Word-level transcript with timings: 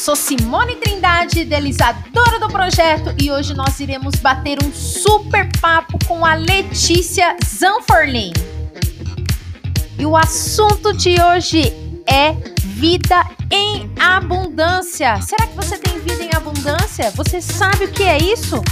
sou 0.00 0.16
Simone 0.16 0.76
Trindade, 0.76 1.40
idealizadora 1.40 2.40
do 2.40 2.48
projeto, 2.48 3.14
e 3.20 3.30
hoje 3.30 3.52
nós 3.52 3.78
iremos 3.80 4.14
bater 4.16 4.58
um 4.64 4.72
super 4.72 5.46
papo 5.60 5.98
com 6.06 6.24
a 6.24 6.34
Letícia 6.34 7.36
Zanforlin. 7.44 8.32
E 9.98 10.06
o 10.06 10.16
assunto 10.16 10.94
de 10.94 11.20
hoje 11.20 11.70
é 12.06 12.32
vida 12.64 13.22
em 13.50 13.92
abundância. 14.00 15.20
Será 15.20 15.46
que 15.46 15.54
você 15.54 15.76
tem 15.76 16.00
vida 16.00 16.24
em 16.24 16.30
abundância? 16.34 17.10
Você 17.10 17.42
sabe 17.42 17.84
o 17.84 17.92
que 17.92 18.04
é 18.04 18.16
isso? 18.16 18.62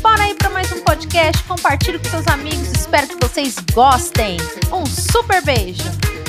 Bora 0.00 0.22
aí 0.22 0.34
para 0.34 0.48
mais 0.48 0.72
um 0.72 0.80
podcast, 0.80 1.42
compartilhe 1.44 1.98
com 1.98 2.08
seus 2.08 2.26
amigos, 2.26 2.72
espero 2.72 3.06
que 3.06 3.28
vocês 3.28 3.56
gostem. 3.74 4.38
Um 4.72 4.86
super 4.86 5.44
beijo! 5.44 6.19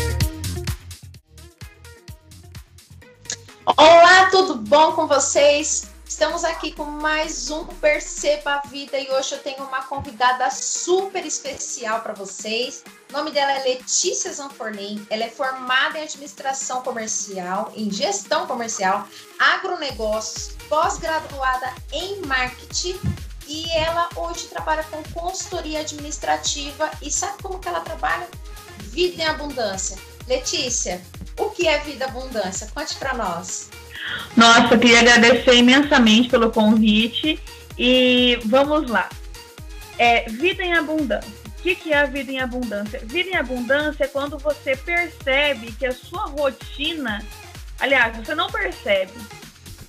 Olá, 3.77 4.30
tudo 4.30 4.55
bom 4.55 4.93
com 4.93 5.07
vocês? 5.07 5.89
Estamos 6.07 6.43
aqui 6.43 6.71
com 6.71 6.84
mais 6.84 7.49
um 7.49 7.66
Perceba 7.66 8.55
a 8.55 8.67
Vida 8.67 8.97
e 8.97 9.09
hoje 9.11 9.34
eu 9.34 9.39
tenho 9.39 9.63
uma 9.63 9.84
convidada 9.84 10.49
super 10.52 11.25
especial 11.25 12.02
para 12.02 12.13
vocês. 12.13 12.84
O 13.09 13.13
nome 13.13 13.31
dela 13.31 13.52
é 13.52 13.63
Letícia 13.63 14.34
Zanforlin. 14.34 15.05
Ela 15.09 15.25
é 15.25 15.30
formada 15.30 15.99
em 15.99 16.03
administração 16.03 16.81
comercial, 16.81 17.71
em 17.75 17.89
gestão 17.91 18.45
comercial, 18.45 19.07
agronegócios, 19.39 20.55
pós-graduada 20.67 21.73
em 21.91 22.22
marketing 22.25 22.99
e 23.47 23.69
ela 23.72 24.09
hoje 24.16 24.47
trabalha 24.47 24.83
com 24.86 25.02
consultoria 25.14 25.80
administrativa 25.80 26.89
e 27.02 27.11
sabe 27.11 27.42
como 27.42 27.59
que 27.59 27.67
ela 27.67 27.81
trabalha? 27.81 28.27
Vida 28.80 29.23
em 29.23 29.25
abundância. 29.25 29.97
Letícia, 30.27 31.02
o 31.37 31.49
que 31.49 31.67
é 31.67 31.79
vida 31.79 32.05
abundância? 32.05 32.67
Conte 32.73 32.95
para 32.95 33.13
nós. 33.13 33.69
Nossa, 34.35 34.73
eu 34.75 34.79
queria 34.79 34.99
agradecer 34.99 35.55
imensamente 35.55 36.29
pelo 36.29 36.51
convite 36.51 37.39
e 37.77 38.39
vamos 38.45 38.89
lá. 38.89 39.09
É, 39.97 40.27
vida 40.29 40.63
em 40.63 40.73
abundância. 40.73 41.31
O 41.47 41.61
que, 41.61 41.75
que 41.75 41.93
é 41.93 41.99
a 41.99 42.05
vida 42.05 42.31
em 42.31 42.39
abundância? 42.39 42.99
Vida 43.05 43.29
em 43.29 43.35
abundância 43.35 44.05
é 44.05 44.07
quando 44.07 44.37
você 44.39 44.75
percebe 44.75 45.71
que 45.73 45.85
a 45.85 45.91
sua 45.91 46.25
rotina, 46.25 47.23
aliás, 47.79 48.17
você 48.17 48.33
não 48.33 48.49
percebe, 48.49 49.13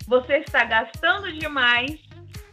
você 0.07 0.39
está 0.39 0.65
gastando 0.65 1.33
demais, 1.33 1.99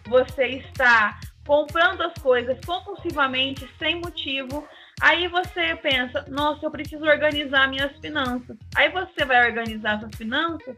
você 0.08 0.46
está 0.46 1.20
comprando 1.46 2.02
as 2.04 2.14
coisas 2.22 2.58
compulsivamente, 2.66 3.70
sem 3.78 4.00
motivo, 4.00 4.66
Aí 5.02 5.28
você 5.28 5.76
pensa, 5.78 6.26
nossa, 6.30 6.66
eu 6.66 6.72
preciso 6.72 7.06
organizar 7.06 7.70
minhas 7.70 7.96
finanças. 8.00 8.58
Aí 8.76 8.90
você 8.90 9.24
vai 9.24 9.50
organizar 9.50 10.00
suas 10.00 10.14
finanças 10.16 10.76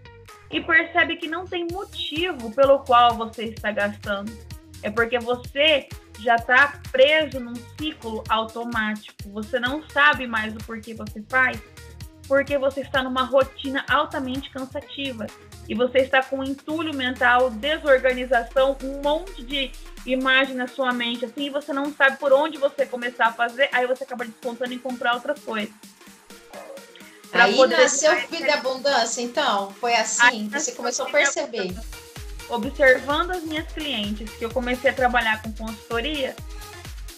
e 0.51 0.61
percebe 0.61 1.17
que 1.17 1.27
não 1.27 1.45
tem 1.45 1.67
motivo 1.71 2.53
pelo 2.53 2.79
qual 2.79 3.15
você 3.15 3.45
está 3.45 3.71
gastando. 3.71 4.31
É 4.83 4.91
porque 4.91 5.17
você 5.19 5.87
já 6.19 6.35
está 6.35 6.79
preso 6.91 7.39
num 7.39 7.55
ciclo 7.79 8.23
automático. 8.29 9.15
Você 9.31 9.59
não 9.59 9.87
sabe 9.89 10.27
mais 10.27 10.55
o 10.55 10.59
porquê 10.59 10.93
você 10.93 11.23
faz, 11.27 11.59
porque 12.27 12.57
você 12.57 12.81
está 12.81 13.01
numa 13.01 13.23
rotina 13.23 13.83
altamente 13.89 14.49
cansativa 14.51 15.25
e 15.71 15.73
você 15.73 15.99
está 15.99 16.21
com 16.21 16.43
entulho 16.43 16.93
mental, 16.93 17.49
desorganização, 17.49 18.75
um 18.83 19.01
monte 19.01 19.41
de 19.41 19.71
imagem 20.05 20.53
na 20.53 20.67
sua 20.67 20.91
mente, 20.91 21.23
assim, 21.23 21.45
e 21.45 21.49
você 21.49 21.71
não 21.71 21.95
sabe 21.95 22.17
por 22.17 22.33
onde 22.33 22.57
você 22.57 22.85
começar 22.85 23.27
a 23.27 23.31
fazer, 23.31 23.69
aí 23.71 23.87
você 23.87 24.03
acaba 24.03 24.25
descontando 24.25 24.73
em 24.73 24.77
comprar 24.77 25.13
outras 25.13 25.39
coisas. 25.39 25.73
Pra 27.31 27.45
aí 27.45 27.55
nasceu 27.69 28.13
Vida 28.29 28.47
e 28.47 28.49
Abundância, 28.49 29.21
então? 29.21 29.71
Foi 29.79 29.95
assim? 29.95 30.49
Você 30.49 30.73
começou 30.73 31.07
a 31.07 31.09
perceber? 31.09 31.73
Observando 32.49 33.31
as 33.31 33.43
minhas 33.43 33.71
clientes, 33.71 34.29
que 34.29 34.43
eu 34.43 34.49
comecei 34.49 34.91
a 34.91 34.93
trabalhar 34.93 35.41
com 35.41 35.53
consultoria, 35.53 36.35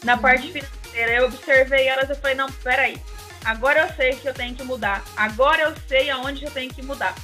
na 0.04 0.14
uhum. 0.14 0.22
parte 0.22 0.52
financeira, 0.52 1.12
eu 1.12 1.26
observei 1.26 1.88
elas 1.88 2.08
e 2.08 2.14
falei, 2.14 2.36
não, 2.36 2.52
peraí, 2.52 3.02
agora 3.44 3.88
eu 3.88 3.96
sei 3.96 4.16
que 4.16 4.30
eu 4.30 4.34
tenho 4.36 4.54
que 4.54 4.64
mudar, 4.64 5.04
agora 5.18 5.64
eu 5.64 5.74
sei 5.88 6.12
aonde 6.12 6.46
eu 6.46 6.52
tenho 6.52 6.72
que 6.72 6.84
mudar. 6.84 7.16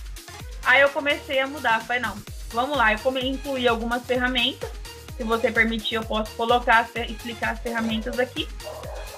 Aí 0.64 0.82
eu 0.82 0.90
comecei 0.90 1.40
a 1.40 1.48
mudar, 1.48 1.82
falei, 1.86 2.02
não, 2.02 2.18
vamos 2.50 2.78
lá, 2.78 2.94
eu 2.94 3.18
incluí 3.20 3.68
algumas 3.68 4.06
ferramentas, 4.06 4.70
se 5.20 5.24
você 5.26 5.52
permitir, 5.52 5.96
eu 5.96 6.06
posso 6.06 6.32
colocar, 6.36 6.90
explicar 6.96 7.52
as 7.52 7.60
ferramentas 7.60 8.18
aqui. 8.18 8.48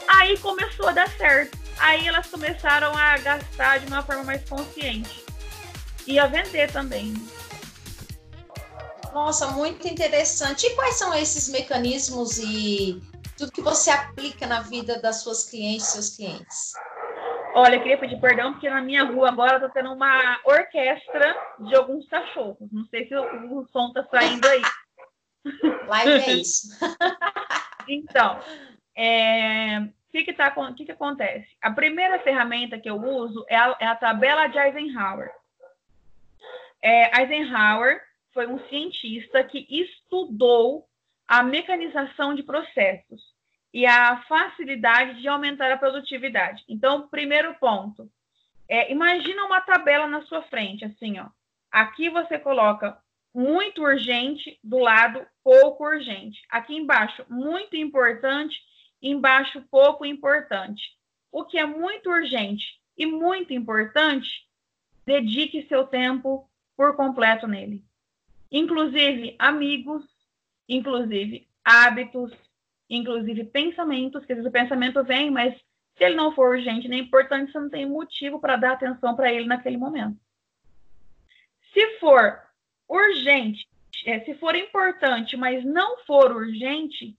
Aí 0.08 0.36
começou 0.40 0.88
a 0.90 0.92
dar 0.94 1.08
certo. 1.10 1.56
Aí 1.78 2.08
elas 2.08 2.26
começaram 2.26 2.92
a 2.98 3.20
gastar 3.20 3.80
de 3.80 3.86
uma 3.86 4.02
forma 4.02 4.24
mais 4.24 4.50
consciente. 4.50 5.24
E 6.08 6.18
a 6.18 6.26
vender 6.26 6.72
também. 6.72 7.14
Nossa, 9.14 9.48
muito 9.50 9.88
interessante. 9.88 10.66
E 10.66 10.76
quais 10.76 10.96
são 10.96 11.14
esses 11.14 11.50
mecanismos 11.50 12.40
e 12.40 13.00
tudo 13.38 13.52
que 13.52 13.62
você 13.62 13.92
aplica 13.92 14.48
na 14.48 14.62
vida 14.62 15.00
das 15.00 15.18
suas 15.18 15.44
clientes, 15.44 15.86
seus 15.86 16.10
clientes? 16.16 16.74
Olha, 17.54 17.76
eu 17.76 17.82
queria 17.82 17.98
pedir 17.98 18.20
perdão, 18.20 18.54
porque 18.54 18.70
na 18.70 18.82
minha 18.82 19.04
rua 19.04 19.30
agora 19.30 19.60
tá 19.60 19.70
tendo 19.70 19.92
uma 19.92 20.40
orquestra 20.46 21.36
de 21.60 21.76
alguns 21.76 22.08
cachorros. 22.08 22.72
Não 22.72 22.86
sei 22.86 23.08
se 23.08 23.16
o, 23.16 23.60
o 23.60 23.68
som 23.68 23.92
tá 23.92 24.06
saindo 24.06 24.48
aí. 24.48 24.62
Live 25.88 26.12
é 26.12 26.32
isso. 26.34 26.70
então, 27.88 28.40
é, 28.96 29.80
o 29.80 30.12
que 30.12 30.24
que, 30.24 30.34
tá, 30.34 30.52
que 30.76 30.86
que 30.86 30.92
acontece? 30.92 31.48
A 31.62 31.72
primeira 31.72 32.20
ferramenta 32.20 32.80
que 32.80 32.90
eu 32.90 32.96
uso 32.96 33.46
é 33.50 33.56
a, 33.58 33.78
é 33.80 33.86
a 33.88 33.96
tabela 33.96 34.48
de 34.48 34.58
Eisenhower. 34.58 35.32
É, 36.82 37.22
Eisenhower 37.22 38.02
foi 38.34 38.48
um 38.48 38.60
cientista 38.70 39.44
que 39.44 39.68
estudou 39.70 40.88
a 41.28 41.44
mecanização 41.44 42.34
de 42.34 42.44
processos 42.44 43.31
e 43.74 43.86
a 43.86 44.22
facilidade 44.24 45.22
de 45.22 45.28
aumentar 45.28 45.72
a 45.72 45.78
produtividade. 45.78 46.64
Então, 46.68 47.08
primeiro 47.08 47.54
ponto, 47.56 48.10
é, 48.68 48.92
imagina 48.92 49.46
uma 49.46 49.62
tabela 49.62 50.08
na 50.08 50.22
sua 50.24 50.42
frente, 50.44 50.86
assim, 50.86 51.20
ó. 51.20 51.28
Aqui 51.72 52.10
você 52.10 52.38
coloca 52.38 52.98
muito 53.34 53.82
urgente 53.82 54.60
do 54.64 54.80
lado 54.80 55.26
pouco 55.44 55.86
urgente. 55.86 56.42
Aqui 56.50 56.76
embaixo, 56.76 57.26
muito 57.30 57.78
importante, 57.78 58.58
embaixo 59.02 59.62
pouco 59.72 60.06
importante. 60.06 60.82
O 61.32 61.46
que 61.46 61.58
é 61.58 61.66
muito 61.66 62.10
urgente 62.10 62.66
e 62.98 63.06
muito 63.06 63.54
importante, 63.54 64.30
dedique 65.06 65.66
seu 65.68 65.88
tempo 65.88 66.50
por 66.76 66.96
completo 66.96 67.48
nele. 67.48 67.84
Inclusive 68.52 69.36
amigos, 69.40 70.04
inclusive 70.68 71.48
hábitos, 71.64 72.32
inclusive 72.96 73.46
pensamentos, 73.46 74.26
que 74.26 74.34
às 74.34 74.38
vezes 74.38 74.50
o 74.50 74.54
pensamento 74.54 75.04
vem, 75.04 75.32
mas 75.32 75.56
se 75.98 76.04
ele 76.04 76.16
não 76.16 76.34
for 76.34 76.50
urgente 76.50 76.88
nem 76.88 77.02
importante, 77.02 77.52
você 77.52 77.60
não 77.60 77.70
tem 77.70 77.86
motivo 77.86 78.40
para 78.40 78.58
dar 78.58 78.74
atenção 78.74 79.16
para 79.16 79.32
ele 79.32 79.46
naquele 79.46 79.78
momento. 79.78 80.20
Se 81.74 82.00
for 82.00 82.42
urgente, 82.88 83.68
é, 84.06 84.20
se 84.22 84.34
for 84.36 84.56
importante, 84.56 85.38
mas 85.38 85.64
não 85.64 86.00
for 86.00 86.32
urgente, 86.36 87.18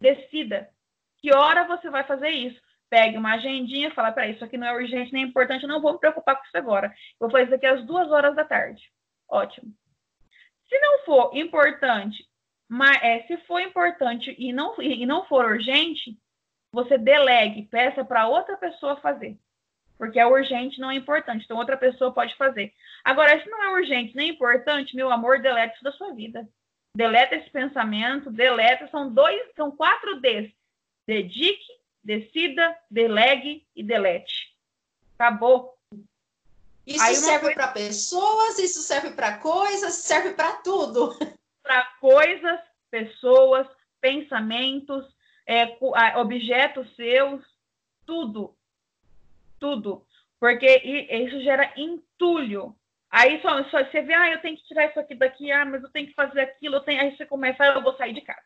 decida 0.00 0.70
que 1.18 1.34
hora 1.34 1.66
você 1.66 1.90
vai 1.90 2.04
fazer 2.04 2.30
isso. 2.30 2.60
Pegue 2.88 3.18
uma 3.18 3.34
agendinha 3.34 3.88
e 3.88 3.94
fala, 3.94 4.10
peraí, 4.10 4.32
isso 4.32 4.44
aqui 4.44 4.56
não 4.56 4.66
é 4.66 4.72
urgente 4.72 5.12
nem 5.12 5.24
importante, 5.24 5.66
não 5.66 5.80
vou 5.80 5.92
me 5.92 6.00
preocupar 6.00 6.36
com 6.36 6.44
isso 6.44 6.56
agora. 6.56 6.92
vou 7.20 7.30
fazer 7.30 7.44
isso 7.44 7.54
aqui 7.54 7.66
às 7.66 7.84
duas 7.84 8.10
horas 8.10 8.34
da 8.34 8.44
tarde. 8.44 8.82
Ótimo. 9.28 9.72
Se 10.68 10.78
não 10.78 11.04
for 11.04 11.36
importante, 11.36 12.29
mas 12.70 13.02
é, 13.02 13.22
se 13.26 13.36
for 13.46 13.60
importante 13.60 14.34
e 14.38 14.52
não, 14.52 14.80
e 14.80 15.04
não 15.04 15.26
for 15.26 15.44
urgente, 15.44 16.16
você 16.72 16.96
delegue, 16.96 17.62
peça 17.66 18.04
para 18.04 18.28
outra 18.28 18.56
pessoa 18.56 18.96
fazer 18.96 19.36
porque 20.00 20.18
é 20.18 20.26
urgente, 20.26 20.80
não 20.80 20.90
é 20.90 20.94
importante. 20.94 21.44
Então, 21.44 21.58
outra 21.58 21.76
pessoa 21.76 22.10
pode 22.10 22.34
fazer. 22.36 22.72
Agora, 23.04 23.38
se 23.38 23.50
não 23.50 23.62
é 23.62 23.68
urgente 23.68 24.16
nem 24.16 24.30
importante, 24.30 24.96
meu 24.96 25.12
amor, 25.12 25.42
deleta 25.42 25.74
isso 25.74 25.84
da 25.84 25.92
sua 25.92 26.14
vida. 26.14 26.48
Deleta 26.96 27.36
esse 27.36 27.50
pensamento, 27.50 28.30
deleta. 28.30 28.88
São 28.88 29.12
dois, 29.12 29.38
são 29.54 29.70
quatro 29.70 30.18
Ds. 30.18 30.50
Dedique, 31.06 31.66
decida, 32.02 32.74
delegue 32.90 33.66
e 33.76 33.82
delete. 33.82 34.56
Acabou. 35.18 35.76
Isso 36.86 37.14
serve 37.16 37.40
coisa... 37.40 37.54
para 37.54 37.68
pessoas, 37.68 38.58
isso 38.58 38.80
serve 38.80 39.10
para 39.10 39.36
coisas, 39.36 39.92
serve 39.96 40.32
para 40.32 40.52
tudo. 40.62 41.14
Para 41.62 41.84
coisas, 42.00 42.60
pessoas, 42.90 43.66
pensamentos, 44.00 45.04
é, 45.46 45.76
objetos 46.16 46.94
seus, 46.96 47.42
tudo 48.06 48.56
tudo, 49.60 50.04
porque 50.40 50.66
isso 50.66 51.40
gera 51.42 51.72
entulho. 51.76 52.74
Aí 53.10 53.40
só, 53.42 53.62
só, 53.64 53.84
você 53.84 54.00
vê, 54.02 54.14
ah, 54.14 54.30
eu 54.30 54.40
tenho 54.40 54.56
que 54.56 54.64
tirar 54.64 54.88
isso 54.88 54.98
aqui 54.98 55.14
daqui, 55.14 55.52
ah, 55.52 55.64
mas 55.64 55.82
eu 55.82 55.90
tenho 55.90 56.08
que 56.08 56.14
fazer 56.14 56.40
aquilo, 56.40 56.76
eu 56.76 56.80
tenho... 56.80 57.00
aí 57.00 57.16
você 57.16 57.26
começa, 57.26 57.62
ah, 57.62 57.74
eu 57.74 57.82
vou 57.82 57.96
sair 57.96 58.14
de 58.14 58.22
casa. 58.22 58.42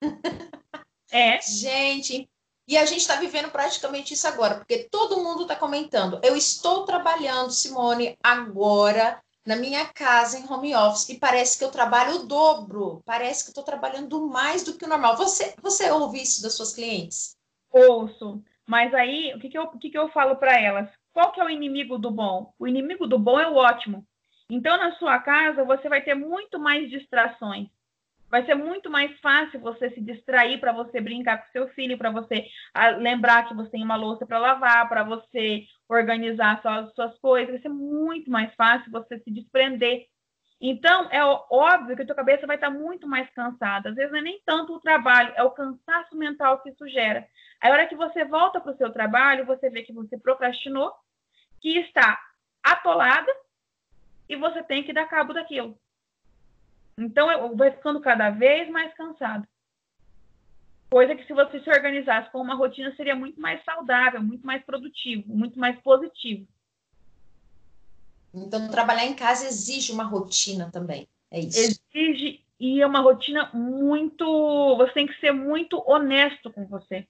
é. 1.12 1.40
Gente, 1.40 2.28
E 2.66 2.78
a 2.78 2.86
gente 2.86 3.00
está 3.00 3.16
vivendo 3.16 3.50
praticamente 3.50 4.14
isso 4.14 4.26
agora, 4.26 4.54
porque 4.56 4.88
todo 4.90 5.22
mundo 5.22 5.42
está 5.42 5.56
comentando. 5.56 6.20
Eu 6.22 6.36
estou 6.36 6.84
trabalhando, 6.84 7.50
Simone, 7.50 8.16
agora 8.22 9.20
na 9.46 9.56
minha 9.56 9.86
casa 9.86 10.38
em 10.38 10.50
home 10.50 10.74
office 10.74 11.08
e 11.08 11.18
parece 11.18 11.58
que 11.58 11.64
eu 11.64 11.70
trabalho 11.70 12.16
o 12.16 12.26
dobro, 12.26 13.02
parece 13.04 13.44
que 13.44 13.48
eu 13.48 13.52
estou 13.52 13.64
trabalhando 13.64 14.28
mais 14.28 14.62
do 14.62 14.74
que 14.74 14.84
o 14.84 14.88
normal. 14.88 15.16
Você, 15.16 15.54
você 15.60 15.90
ouve 15.90 16.22
isso 16.22 16.42
das 16.42 16.54
suas 16.54 16.74
clientes? 16.74 17.36
Ouço, 17.70 18.42
mas 18.66 18.94
aí 18.94 19.34
o 19.34 19.40
que, 19.40 19.48
que, 19.48 19.58
eu, 19.58 19.64
o 19.64 19.78
que, 19.78 19.90
que 19.90 19.98
eu 19.98 20.08
falo 20.10 20.36
para 20.36 20.58
elas? 20.60 20.88
Qual 21.12 21.32
que 21.32 21.40
é 21.40 21.44
o 21.44 21.50
inimigo 21.50 21.98
do 21.98 22.10
bom? 22.10 22.54
O 22.58 22.66
inimigo 22.66 23.06
do 23.06 23.18
bom 23.18 23.38
é 23.38 23.48
o 23.48 23.56
ótimo. 23.56 24.06
Então, 24.48 24.76
na 24.76 24.94
sua 24.96 25.18
casa, 25.18 25.64
você 25.64 25.88
vai 25.88 26.02
ter 26.02 26.14
muito 26.14 26.58
mais 26.58 26.90
distrações. 26.90 27.68
Vai 28.32 28.46
ser 28.46 28.54
muito 28.54 28.88
mais 28.88 29.14
fácil 29.20 29.60
você 29.60 29.90
se 29.90 30.00
distrair 30.00 30.58
para 30.58 30.72
você 30.72 31.02
brincar 31.02 31.36
com 31.36 31.52
seu 31.52 31.68
filho, 31.74 31.98
para 31.98 32.10
você 32.10 32.46
ah, 32.72 32.88
lembrar 32.88 33.46
que 33.46 33.52
você 33.52 33.72
tem 33.72 33.84
uma 33.84 33.94
louça 33.94 34.24
para 34.24 34.38
lavar, 34.38 34.88
para 34.88 35.04
você 35.04 35.66
organizar 35.86 36.62
suas, 36.62 36.94
suas 36.94 37.18
coisas. 37.18 37.52
Vai 37.52 37.60
ser 37.60 37.68
muito 37.68 38.30
mais 38.30 38.50
fácil 38.54 38.90
você 38.90 39.18
se 39.18 39.30
desprender. 39.30 40.06
Então, 40.58 41.10
é 41.10 41.22
óbvio 41.22 41.94
que 41.94 42.04
a 42.04 42.06
tua 42.06 42.16
cabeça 42.16 42.46
vai 42.46 42.56
estar 42.56 42.70
muito 42.70 43.06
mais 43.06 43.28
cansada. 43.34 43.90
Às 43.90 43.96
vezes 43.96 44.10
não 44.10 44.20
é 44.20 44.22
nem 44.22 44.40
tanto 44.46 44.76
o 44.76 44.80
trabalho, 44.80 45.34
é 45.36 45.42
o 45.42 45.50
cansaço 45.50 46.16
mental 46.16 46.62
que 46.62 46.70
isso 46.70 46.88
gera. 46.88 47.28
Aí, 47.60 47.70
a 47.70 47.74
hora 47.74 47.86
que 47.86 47.94
você 47.94 48.24
volta 48.24 48.58
para 48.62 48.72
o 48.72 48.76
seu 48.78 48.90
trabalho, 48.90 49.44
você 49.44 49.68
vê 49.68 49.82
que 49.82 49.92
você 49.92 50.16
procrastinou, 50.16 50.90
que 51.60 51.78
está 51.80 52.18
atolada, 52.62 53.30
e 54.26 54.36
você 54.36 54.62
tem 54.62 54.82
que 54.82 54.94
dar 54.94 55.04
cabo 55.04 55.34
daquilo. 55.34 55.76
Então, 56.98 57.30
eu 57.30 57.56
vai 57.56 57.70
ficando 57.70 58.00
cada 58.00 58.30
vez 58.30 58.68
mais 58.70 58.92
cansado. 58.94 59.46
Coisa 60.90 61.14
que 61.14 61.26
se 61.26 61.32
você 61.32 61.58
se 61.60 61.70
organizasse 61.70 62.30
com 62.30 62.40
uma 62.40 62.54
rotina 62.54 62.94
seria 62.94 63.16
muito 63.16 63.40
mais 63.40 63.64
saudável, 63.64 64.22
muito 64.22 64.46
mais 64.46 64.62
produtivo, 64.62 65.24
muito 65.34 65.58
mais 65.58 65.78
positivo. 65.80 66.46
Então, 68.34 68.70
trabalhar 68.70 69.06
em 69.06 69.14
casa 69.14 69.46
exige 69.46 69.92
uma 69.92 70.04
rotina 70.04 70.70
também. 70.70 71.08
É 71.30 71.40
isso. 71.40 71.80
Exige 71.94 72.44
e 72.60 72.80
é 72.80 72.86
uma 72.86 73.00
rotina 73.00 73.50
muito. 73.52 74.76
Você 74.76 74.92
tem 74.92 75.06
que 75.06 75.18
ser 75.18 75.32
muito 75.32 75.82
honesto 75.86 76.52
com 76.52 76.66
você. 76.66 77.06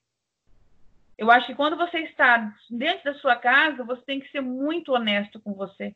Eu 1.19 1.31
acho 1.31 1.47
que 1.47 1.55
quando 1.55 1.77
você 1.77 1.99
está 1.99 2.55
dentro 2.71 3.05
da 3.05 3.15
sua 3.19 3.37
casa, 3.37 3.85
você 3.85 4.03
tem 4.03 4.21
que 4.21 4.31
ser 4.31 4.41
muito 4.41 4.93
honesto 4.93 5.41
com 5.41 5.53
você. 5.53 5.95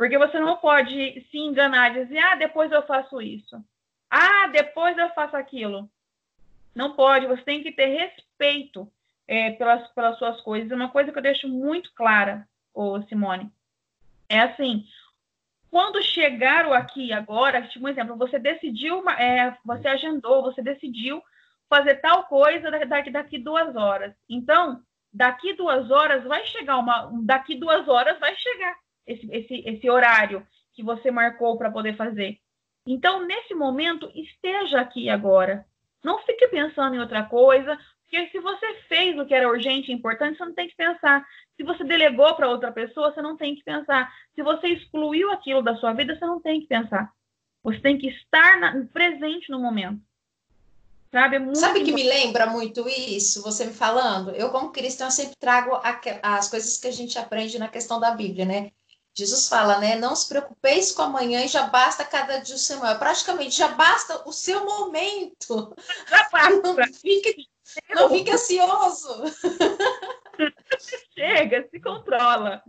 Porque 0.00 0.16
você 0.16 0.40
não 0.40 0.56
pode 0.56 1.28
se 1.30 1.36
enganar 1.36 1.90
e 1.90 2.04
dizer, 2.04 2.20
ah, 2.20 2.34
depois 2.34 2.72
eu 2.72 2.80
faço 2.86 3.20
isso. 3.20 3.62
Ah, 4.10 4.46
depois 4.46 4.96
eu 4.96 5.10
faço 5.10 5.36
aquilo. 5.36 5.90
Não 6.74 6.94
pode, 6.94 7.26
você 7.26 7.42
tem 7.42 7.62
que 7.62 7.70
ter 7.70 7.84
respeito 7.84 8.90
é, 9.28 9.50
pelas, 9.50 9.86
pelas 9.88 10.16
suas 10.16 10.40
coisas. 10.40 10.72
Uma 10.72 10.88
coisa 10.88 11.12
que 11.12 11.18
eu 11.18 11.22
deixo 11.22 11.46
muito 11.46 11.92
clara, 11.92 12.48
ô 12.72 13.02
Simone, 13.02 13.52
é 14.26 14.40
assim, 14.40 14.86
quando 15.70 16.02
chegar 16.02 16.66
o 16.66 16.72
aqui 16.72 17.12
agora, 17.12 17.68
tipo 17.68 17.84
um 17.84 17.88
exemplo, 17.90 18.16
você 18.16 18.38
decidiu, 18.38 19.06
é, 19.10 19.54
você 19.62 19.86
agendou, 19.86 20.40
você 20.40 20.62
decidiu 20.62 21.22
fazer 21.68 21.96
tal 21.96 22.24
coisa 22.24 22.70
daqui, 22.86 23.10
daqui 23.10 23.36
duas 23.36 23.76
horas. 23.76 24.14
Então, 24.26 24.82
daqui 25.12 25.52
duas 25.52 25.90
horas 25.90 26.24
vai 26.24 26.42
chegar 26.46 26.78
uma. 26.78 27.10
Daqui 27.22 27.54
duas 27.54 27.86
horas 27.86 28.18
vai 28.18 28.34
chegar 28.34 28.78
esse, 29.12 29.28
esse, 29.30 29.62
esse 29.66 29.90
horário 29.90 30.46
que 30.72 30.82
você 30.82 31.10
marcou 31.10 31.56
para 31.58 31.70
poder 31.70 31.96
fazer. 31.96 32.38
Então, 32.86 33.26
nesse 33.26 33.54
momento, 33.54 34.10
esteja 34.14 34.80
aqui 34.80 35.08
agora. 35.08 35.66
Não 36.02 36.18
fique 36.20 36.48
pensando 36.48 36.96
em 36.96 37.00
outra 37.00 37.24
coisa, 37.24 37.78
porque 38.02 38.28
se 38.30 38.40
você 38.40 38.74
fez 38.88 39.18
o 39.18 39.26
que 39.26 39.34
era 39.34 39.48
urgente 39.48 39.90
e 39.90 39.94
importante, 39.94 40.38
você 40.38 40.44
não 40.44 40.54
tem 40.54 40.68
que 40.68 40.76
pensar. 40.76 41.24
Se 41.56 41.62
você 41.62 41.84
delegou 41.84 42.34
para 42.34 42.48
outra 42.48 42.72
pessoa, 42.72 43.12
você 43.12 43.20
não 43.20 43.36
tem 43.36 43.54
que 43.54 43.62
pensar. 43.62 44.10
Se 44.34 44.42
você 44.42 44.68
excluiu 44.68 45.30
aquilo 45.30 45.62
da 45.62 45.76
sua 45.76 45.92
vida, 45.92 46.16
você 46.16 46.26
não 46.26 46.40
tem 46.40 46.60
que 46.60 46.66
pensar. 46.66 47.12
Você 47.62 47.78
tem 47.80 47.98
que 47.98 48.08
estar 48.08 48.58
na, 48.58 48.84
presente 48.92 49.50
no 49.50 49.60
momento. 49.60 50.00
Sabe, 51.12 51.36
é 51.36 51.54
Sabe 51.54 51.84
que 51.84 51.92
me 51.92 52.04
lembra 52.04 52.46
muito 52.46 52.88
isso, 52.88 53.42
você 53.42 53.66
me 53.66 53.72
falando? 53.72 54.30
Eu, 54.30 54.50
como 54.50 54.70
cristã, 54.70 55.10
sempre 55.10 55.34
trago 55.38 55.78
as 56.22 56.48
coisas 56.48 56.78
que 56.78 56.86
a 56.86 56.92
gente 56.92 57.18
aprende 57.18 57.58
na 57.58 57.68
questão 57.68 57.98
da 57.98 58.12
Bíblia, 58.12 58.44
né? 58.44 58.70
Jesus 59.14 59.48
fala, 59.48 59.78
né? 59.78 59.96
Não 59.96 60.14
se 60.14 60.28
preocupeis 60.28 60.92
com 60.92 61.02
amanhã 61.02 61.44
e 61.44 61.48
já 61.48 61.66
basta 61.66 62.04
cada 62.04 62.38
dia 62.38 62.54
o 62.54 62.58
seu 62.58 62.84
é 62.86 62.94
Praticamente 62.94 63.56
já 63.56 63.68
basta 63.68 64.22
o 64.26 64.32
seu 64.32 64.64
momento. 64.64 65.74
Não 66.62 66.76
fique, 66.94 67.48
não 67.94 68.08
fique 68.08 68.30
ansioso. 68.30 69.22
Chega, 71.14 71.68
se 71.70 71.80
controla. 71.80 72.62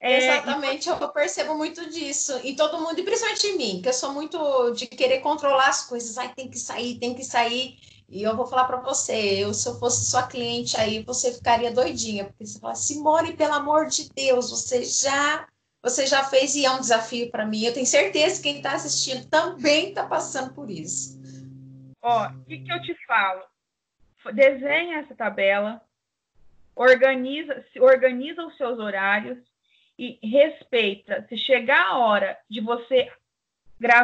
É, 0.00 0.16
Exatamente, 0.16 0.88
eu 0.88 1.08
percebo 1.08 1.56
muito 1.56 1.90
disso 1.90 2.38
em 2.44 2.54
todo 2.54 2.80
mundo, 2.80 2.98
e 3.00 3.02
principalmente 3.02 3.46
em 3.48 3.56
mim, 3.56 3.82
que 3.82 3.88
eu 3.88 3.92
sou 3.92 4.12
muito 4.12 4.70
de 4.70 4.86
querer 4.86 5.20
controlar 5.20 5.68
as 5.68 5.86
coisas. 5.86 6.16
Ai, 6.16 6.32
tem 6.34 6.48
que 6.48 6.58
sair, 6.58 6.98
tem 6.98 7.14
que 7.14 7.24
sair. 7.24 7.78
E 8.08 8.22
eu 8.22 8.34
vou 8.34 8.46
falar 8.46 8.64
para 8.64 8.80
você, 8.80 9.44
eu, 9.44 9.52
se 9.52 9.68
eu 9.68 9.78
fosse 9.78 10.10
sua 10.10 10.26
cliente 10.26 10.80
aí, 10.80 11.02
você 11.02 11.30
ficaria 11.32 11.70
doidinha, 11.70 12.24
porque 12.24 12.46
você 12.46 12.58
fala, 12.58 12.74
Simone, 12.74 13.36
pelo 13.36 13.52
amor 13.52 13.86
de 13.86 14.08
Deus, 14.14 14.50
você 14.50 14.82
já 14.82 15.46
você 15.82 16.06
já 16.06 16.24
fez 16.24 16.56
e 16.56 16.64
é 16.64 16.70
um 16.70 16.80
desafio 16.80 17.30
para 17.30 17.46
mim. 17.46 17.62
Eu 17.62 17.72
tenho 17.72 17.86
certeza 17.86 18.36
que 18.36 18.48
quem 18.48 18.56
está 18.56 18.72
assistindo 18.72 19.28
também 19.28 19.90
está 19.90 20.04
passando 20.04 20.52
por 20.52 20.68
isso. 20.70 21.18
Ó, 22.02 22.28
o 22.28 22.44
que, 22.44 22.58
que 22.58 22.72
eu 22.72 22.82
te 22.82 22.94
falo? 23.06 23.42
Desenha 24.34 24.98
essa 24.98 25.14
tabela, 25.14 25.80
organiza, 26.74 27.64
organiza 27.80 28.44
os 28.44 28.56
seus 28.56 28.78
horários 28.78 29.38
e 29.98 30.18
respeita. 30.22 31.24
Se 31.28 31.36
chegar 31.36 31.86
a 31.86 31.98
hora 31.98 32.38
de 32.50 32.60
você 32.60 33.10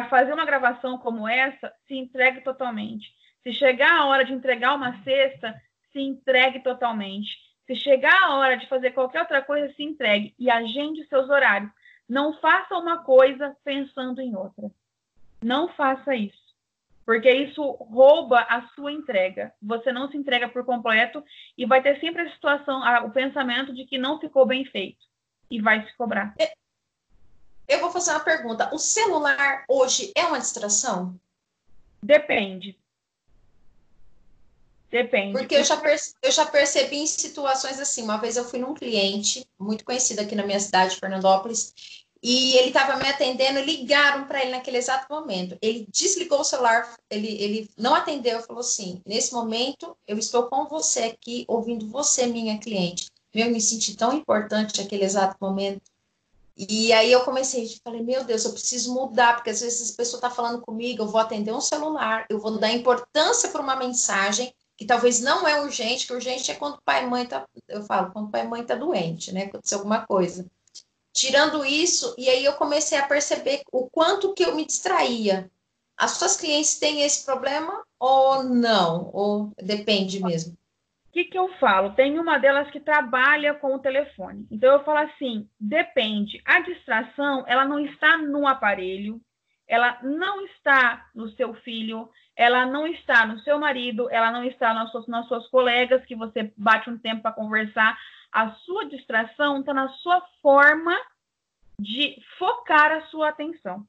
fazer 0.09 0.33
uma 0.33 0.45
gravação 0.45 0.97
como 0.97 1.27
essa, 1.27 1.73
se 1.87 1.95
entregue 1.95 2.41
totalmente. 2.41 3.13
Se 3.45 3.53
chegar 3.53 3.99
a 3.99 4.05
hora 4.07 4.25
de 4.25 4.33
entregar 4.33 4.73
uma 4.73 5.03
cesta, 5.03 5.61
se 5.91 5.99
entregue 5.99 6.61
totalmente. 6.61 7.29
Se 7.67 7.75
chegar 7.75 8.23
a 8.23 8.37
hora 8.37 8.57
de 8.57 8.67
fazer 8.67 8.89
qualquer 8.91 9.21
outra 9.21 9.39
coisa, 9.39 9.71
se 9.75 9.83
entregue 9.83 10.33
e 10.39 10.49
agende 10.49 11.07
seus 11.07 11.29
horários. 11.29 11.71
Não 12.09 12.33
faça 12.39 12.75
uma 12.75 13.03
coisa 13.03 13.55
pensando 13.63 14.19
em 14.19 14.35
outra. 14.35 14.71
Não 15.43 15.67
faça 15.67 16.15
isso. 16.15 16.43
Porque 17.05 17.31
isso 17.31 17.61
rouba 17.73 18.39
a 18.49 18.67
sua 18.69 18.91
entrega. 18.91 19.53
Você 19.61 19.91
não 19.91 20.09
se 20.09 20.17
entrega 20.17 20.49
por 20.49 20.65
completo 20.65 21.23
e 21.55 21.67
vai 21.67 21.83
ter 21.83 21.99
sempre 21.99 22.23
a 22.23 22.31
situação, 22.31 22.81
o 23.05 23.11
pensamento 23.11 23.71
de 23.71 23.85
que 23.85 23.99
não 23.99 24.19
ficou 24.19 24.47
bem 24.47 24.65
feito. 24.65 25.05
E 25.51 25.61
vai 25.61 25.85
se 25.85 25.95
cobrar. 25.95 26.33
Eu 27.67 27.79
vou 27.79 27.91
fazer 27.91 28.09
uma 28.09 28.21
pergunta. 28.21 28.73
O 28.73 28.79
celular 28.79 29.65
hoje 29.69 30.11
é 30.17 30.25
uma 30.25 30.39
distração? 30.39 31.19
Depende. 32.01 32.75
Depende. 34.95 35.33
Porque 35.33 35.55
eu 35.55 35.63
já, 35.65 35.81
eu 36.21 36.31
já 36.31 36.45
percebi 36.45 36.99
em 36.99 37.05
situações 37.05 37.81
assim. 37.81 38.03
Uma 38.03 38.15
vez 38.15 38.37
eu 38.37 38.45
fui 38.45 38.59
num 38.59 38.73
cliente 38.73 39.45
muito 39.59 39.83
conhecido 39.83 40.21
aqui 40.21 40.35
na 40.35 40.45
minha 40.45 40.57
cidade, 40.57 40.95
Fernandópolis, 40.95 41.73
e 42.23 42.55
ele 42.55 42.69
estava 42.69 42.95
me 42.95 43.05
atendendo, 43.05 43.59
ligaram 43.59 44.25
para 44.25 44.41
ele 44.41 44.51
naquele 44.51 44.77
exato 44.77 45.13
momento. 45.13 45.57
Ele 45.61 45.85
desligou 45.91 46.39
o 46.39 46.45
celular, 46.45 46.95
ele, 47.09 47.27
ele 47.27 47.69
não 47.77 47.93
atendeu, 47.93 48.41
falou 48.41 48.61
assim: 48.61 49.01
nesse 49.05 49.33
momento 49.33 49.97
eu 50.07 50.17
estou 50.17 50.43
com 50.43 50.65
você 50.65 51.03
aqui, 51.03 51.43
ouvindo 51.45 51.89
você, 51.89 52.25
minha 52.25 52.57
cliente. 52.57 53.07
Eu 53.33 53.51
me 53.51 53.59
senti 53.59 53.97
tão 53.97 54.13
importante 54.13 54.81
naquele 54.81 55.03
exato 55.03 55.35
momento. 55.41 55.81
E 56.55 56.93
aí 56.93 57.11
eu 57.11 57.19
comecei, 57.25 57.67
falei, 57.83 58.01
meu 58.01 58.23
Deus, 58.23 58.45
eu 58.45 58.53
preciso 58.53 58.93
mudar, 58.93 59.35
porque 59.35 59.49
às 59.49 59.59
vezes 59.59 59.91
a 59.91 59.97
pessoa 59.97 60.19
está 60.19 60.29
falando 60.29 60.61
comigo, 60.61 61.03
eu 61.03 61.07
vou 61.07 61.19
atender 61.19 61.51
um 61.51 61.59
celular, 61.59 62.25
eu 62.29 62.39
vou 62.39 62.57
dar 62.57 62.71
importância 62.71 63.49
para 63.49 63.61
uma 63.61 63.75
mensagem 63.75 64.53
que 64.77 64.85
talvez 64.85 65.21
não 65.21 65.47
é 65.47 65.61
urgente, 65.61 66.05
que 66.05 66.13
urgente 66.13 66.51
é 66.51 66.55
quando 66.55 66.75
o 66.75 66.81
pai 66.81 67.03
e 67.03 67.07
mãe 67.07 67.25
tá, 67.25 67.47
eu 67.67 67.83
falo, 67.83 68.11
quando 68.11 68.27
o 68.27 68.31
pai 68.31 68.41
e 68.45 68.47
mãe 68.47 68.63
tá 68.63 68.75
doente, 68.75 69.33
né? 69.33 69.43
Aconteceu 69.43 69.77
alguma 69.77 70.05
coisa. 70.05 70.45
Tirando 71.13 71.63
isso, 71.63 72.13
e 72.17 72.29
aí 72.29 72.43
eu 72.43 72.53
comecei 72.53 72.97
a 72.97 73.07
perceber 73.07 73.61
o 73.71 73.89
quanto 73.89 74.33
que 74.33 74.43
eu 74.43 74.53
me 74.53 74.65
distraía. 74.65 75.49
As 75.95 76.11
suas 76.11 76.35
clientes 76.35 76.77
têm 76.77 77.03
esse 77.03 77.23
problema 77.25 77.85
ou 77.97 78.43
não? 78.43 79.09
Ou 79.13 79.53
depende 79.57 80.21
mesmo? 80.21 80.53
O 81.07 81.11
que, 81.13 81.23
que 81.23 81.37
eu 81.37 81.47
falo? 81.57 81.93
Tem 81.93 82.19
uma 82.19 82.37
delas 82.37 82.69
que 82.69 82.81
trabalha 82.81 83.53
com 83.53 83.73
o 83.73 83.79
telefone. 83.79 84.45
Então 84.51 84.73
eu 84.73 84.83
falo 84.83 85.09
assim, 85.09 85.47
depende. 85.57 86.41
A 86.43 86.59
distração, 86.59 87.45
ela 87.47 87.63
não 87.63 87.79
está 87.79 88.17
no 88.17 88.45
aparelho, 88.45 89.21
ela 89.65 89.97
não 90.03 90.45
está 90.47 91.09
no 91.15 91.29
seu 91.29 91.53
filho, 91.61 92.09
ela 92.35 92.65
não 92.65 92.85
está 92.85 93.25
no 93.25 93.39
seu 93.39 93.57
marido, 93.57 94.09
ela 94.11 94.31
não 94.31 94.43
está 94.43 94.73
nas 94.73 94.91
suas, 94.91 95.07
nas 95.07 95.27
suas 95.27 95.47
colegas 95.47 96.05
que 96.05 96.15
você 96.15 96.51
bate 96.57 96.89
um 96.89 96.97
tempo 96.97 97.21
para 97.21 97.31
conversar. 97.31 97.97
A 98.31 98.51
sua 98.51 98.85
distração 98.85 99.59
está 99.59 99.73
na 99.73 99.87
sua 99.89 100.21
forma 100.41 100.97
de 101.79 102.21
focar 102.37 102.91
a 102.91 103.01
sua 103.07 103.29
atenção. 103.29 103.85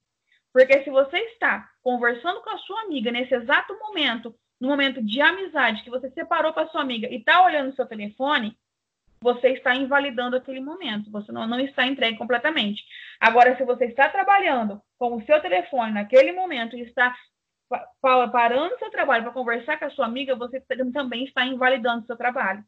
Porque 0.53 0.85
se 0.85 0.91
você 0.91 1.19
está 1.19 1.69
conversando 1.83 2.41
com 2.41 2.51
a 2.51 2.59
sua 2.59 2.83
amiga 2.83 3.11
nesse 3.11 3.35
exato 3.35 3.77
momento, 3.79 4.35
no 4.61 4.69
momento 4.69 5.03
de 5.03 5.21
amizade 5.21 5.83
que 5.83 5.91
você 5.91 6.11
separou 6.11 6.53
com 6.53 6.61
a 6.61 6.69
sua 6.69 6.81
amiga 6.81 7.09
e 7.09 7.17
está 7.17 7.45
olhando 7.45 7.75
seu 7.75 7.85
telefone, 7.85 8.57
você 9.21 9.49
está 9.49 9.75
invalidando 9.75 10.37
aquele 10.37 10.61
momento, 10.61 11.11
você 11.11 11.33
não, 11.33 11.47
não 11.47 11.59
está 11.59 11.87
entregue 11.87 12.17
completamente. 12.17 12.83
Agora, 13.19 13.57
se 13.57 13.65
você 13.65 13.87
está 13.87 14.09
trabalhando 14.09 14.81
com 14.99 15.17
o 15.17 15.25
seu 15.25 15.41
telefone 15.41 15.93
naquele 15.93 16.33
momento 16.33 16.77
e 16.77 16.83
está 16.83 17.15
parando 18.01 18.79
seu 18.79 18.91
trabalho 18.91 19.25
para 19.25 19.33
conversar 19.33 19.79
com 19.79 19.85
a 19.85 19.91
sua 19.91 20.07
amiga, 20.07 20.35
você 20.35 20.61
também 20.93 21.25
está 21.25 21.45
invalidando 21.45 22.07
seu 22.07 22.17
trabalho. 22.17 22.65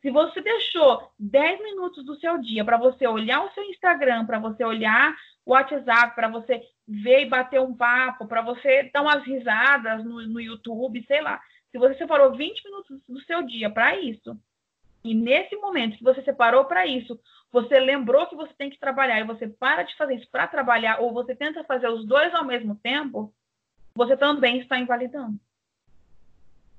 Se 0.00 0.10
você 0.10 0.40
deixou 0.40 1.10
10 1.18 1.60
minutos 1.62 2.04
do 2.04 2.14
seu 2.20 2.38
dia 2.38 2.64
para 2.64 2.76
você 2.76 3.06
olhar 3.06 3.44
o 3.44 3.50
seu 3.50 3.64
Instagram, 3.64 4.24
para 4.26 4.38
você 4.38 4.64
olhar 4.64 5.14
o 5.44 5.52
WhatsApp, 5.52 6.14
para 6.14 6.28
você 6.28 6.62
ver 6.86 7.22
e 7.22 7.28
bater 7.28 7.60
um 7.60 7.74
papo, 7.74 8.26
para 8.26 8.40
você 8.40 8.84
dar 8.92 9.02
umas 9.02 9.24
risadas 9.24 10.04
no, 10.04 10.24
no 10.26 10.40
YouTube, 10.40 11.04
sei 11.06 11.20
lá. 11.20 11.40
Se 11.72 11.78
você 11.78 11.94
separou 11.96 12.36
20 12.36 12.64
minutos 12.64 13.00
do 13.08 13.20
seu 13.22 13.42
dia 13.42 13.68
para 13.68 13.98
isso, 13.98 14.38
e 15.02 15.14
nesse 15.14 15.56
momento 15.56 15.96
que 15.96 16.04
você 16.04 16.22
separou 16.22 16.64
para 16.64 16.86
isso, 16.86 17.18
você 17.50 17.78
lembrou 17.80 18.26
que 18.26 18.36
você 18.36 18.52
tem 18.54 18.70
que 18.70 18.78
trabalhar 18.78 19.20
e 19.20 19.24
você 19.24 19.48
para 19.48 19.82
de 19.82 19.96
fazer 19.96 20.14
isso 20.14 20.30
para 20.30 20.46
trabalhar, 20.46 21.00
ou 21.00 21.12
você 21.12 21.34
tenta 21.34 21.64
fazer 21.64 21.88
os 21.88 22.06
dois 22.06 22.32
ao 22.34 22.44
mesmo 22.44 22.76
tempo, 22.76 23.32
você 23.98 24.16
também 24.16 24.60
está 24.60 24.78
invalidando. 24.78 25.38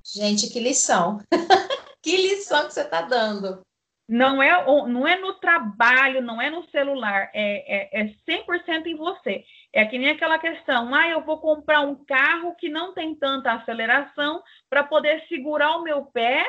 Gente, 0.03 0.49
que 0.49 0.59
lição! 0.59 1.19
que 2.01 2.15
lição 2.15 2.65
que 2.65 2.73
você 2.73 2.81
está 2.81 3.01
dando! 3.01 3.61
Não 4.07 4.41
é, 4.41 4.65
não 4.87 5.07
é 5.07 5.19
no 5.19 5.35
trabalho, 5.35 6.19
não 6.19 6.41
é 6.41 6.49
no 6.49 6.67
celular, 6.71 7.29
é, 7.31 7.99
é, 7.99 8.01
é 8.01 8.05
100% 8.27 8.87
em 8.87 8.95
você. 8.95 9.43
É 9.71 9.85
que 9.85 9.99
nem 9.99 10.09
aquela 10.09 10.39
questão, 10.39 10.95
ah, 10.95 11.07
eu 11.07 11.23
vou 11.23 11.39
comprar 11.39 11.81
um 11.81 12.03
carro 12.05 12.55
que 12.55 12.69
não 12.69 12.91
tem 12.95 13.13
tanta 13.13 13.51
aceleração 13.51 14.41
para 14.67 14.83
poder 14.83 15.27
segurar 15.27 15.77
o 15.77 15.83
meu 15.83 16.05
pé 16.05 16.43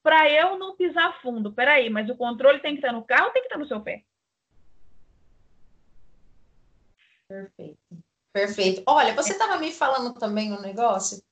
para 0.00 0.30
eu 0.30 0.56
não 0.56 0.76
pisar 0.76 1.20
fundo. 1.20 1.52
Peraí, 1.52 1.90
mas 1.90 2.08
o 2.08 2.16
controle 2.16 2.60
tem 2.60 2.74
que 2.74 2.78
estar 2.78 2.92
no 2.92 3.04
carro 3.04 3.26
ou 3.26 3.32
tem 3.32 3.42
que 3.42 3.48
estar 3.48 3.58
no 3.58 3.66
seu 3.66 3.80
pé? 3.80 4.04
Perfeito. 7.26 7.81
Perfeito. 8.32 8.82
Olha, 8.86 9.14
você 9.14 9.32
estava 9.32 9.58
me 9.58 9.70
falando 9.72 10.14
também 10.14 10.52
um 10.52 10.60
negócio, 10.60 11.22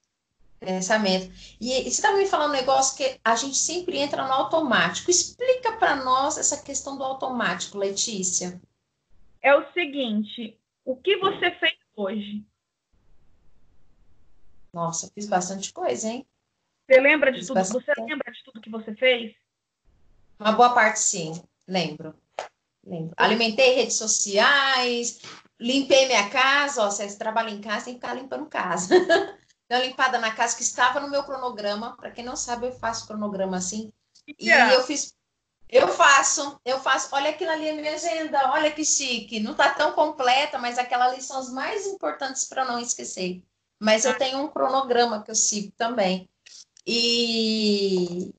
pensamento, 0.58 1.32
e, 1.58 1.72
e 1.72 1.82
você 1.84 1.88
estava 1.88 2.18
me 2.18 2.26
falando 2.26 2.50
um 2.50 2.56
negócio 2.56 2.96
que 2.96 3.18
a 3.24 3.34
gente 3.34 3.56
sempre 3.56 3.96
entra 3.96 4.26
no 4.26 4.32
automático. 4.32 5.10
Explica 5.10 5.72
para 5.72 5.96
nós 5.96 6.36
essa 6.36 6.62
questão 6.62 6.98
do 6.98 7.04
automático, 7.04 7.78
Letícia. 7.78 8.60
É 9.40 9.54
o 9.54 9.72
seguinte, 9.72 10.58
o 10.84 10.94
que 10.94 11.16
você 11.16 11.50
fez 11.52 11.78
hoje? 11.96 12.44
Nossa, 14.72 15.10
fiz 15.14 15.26
bastante 15.26 15.72
coisa, 15.72 16.08
hein? 16.08 16.26
Você 16.86 17.00
lembra 17.00 17.32
de 17.32 17.46
tudo? 17.46 17.64
Você 17.64 17.92
lembra 17.98 18.30
de 18.30 18.44
tudo 18.44 18.60
que 18.60 18.70
você 18.70 18.94
fez? 18.94 19.34
Uma 20.38 20.52
boa 20.52 20.74
parte, 20.74 21.00
sim. 21.00 21.42
Lembro. 21.66 22.14
Lembro. 22.84 23.14
Alimentei 23.16 23.74
redes 23.74 23.96
sociais, 23.96 25.20
limpei 25.60 26.06
minha 26.06 26.28
casa. 26.30 26.82
Ó, 26.82 26.90
se 26.90 27.08
você 27.08 27.16
trabalha 27.16 27.50
em 27.50 27.60
casa, 27.60 27.84
tem 27.84 27.94
que 27.94 28.00
ficar 28.00 28.14
limpando 28.14 28.46
casa. 28.46 28.88
Dei 29.68 29.78
uma 29.78 29.86
limpada 29.86 30.18
na 30.18 30.32
casa 30.32 30.56
que 30.56 30.62
estava 30.62 30.98
no 30.98 31.08
meu 31.08 31.22
cronograma. 31.22 31.96
Para 31.96 32.10
quem 32.10 32.24
não 32.24 32.34
sabe, 32.34 32.66
eu 32.66 32.72
faço 32.72 33.06
cronograma 33.06 33.56
assim. 33.56 33.92
E 34.38 34.50
eu 34.50 34.82
fiz. 34.82 35.14
Eu 35.68 35.86
faço, 35.86 36.60
eu 36.64 36.80
faço. 36.80 37.14
Olha 37.14 37.30
aquilo 37.30 37.50
ali, 37.50 37.70
a 37.70 37.74
minha 37.74 37.94
agenda. 37.94 38.50
Olha 38.50 38.72
que 38.72 38.84
chique. 38.84 39.38
Não 39.38 39.52
está 39.52 39.70
tão 39.70 39.92
completa, 39.92 40.58
mas 40.58 40.78
aquelas 40.78 41.12
ali 41.12 41.22
são 41.22 41.38
as 41.38 41.52
mais 41.52 41.86
importantes 41.86 42.44
para 42.46 42.64
não 42.64 42.80
esquecer. 42.80 43.44
Mas 43.78 44.04
eu 44.04 44.18
tenho 44.18 44.38
um 44.40 44.48
cronograma 44.48 45.22
que 45.22 45.30
eu 45.30 45.34
sigo 45.36 45.72
também. 45.76 46.28
E, 46.84 48.34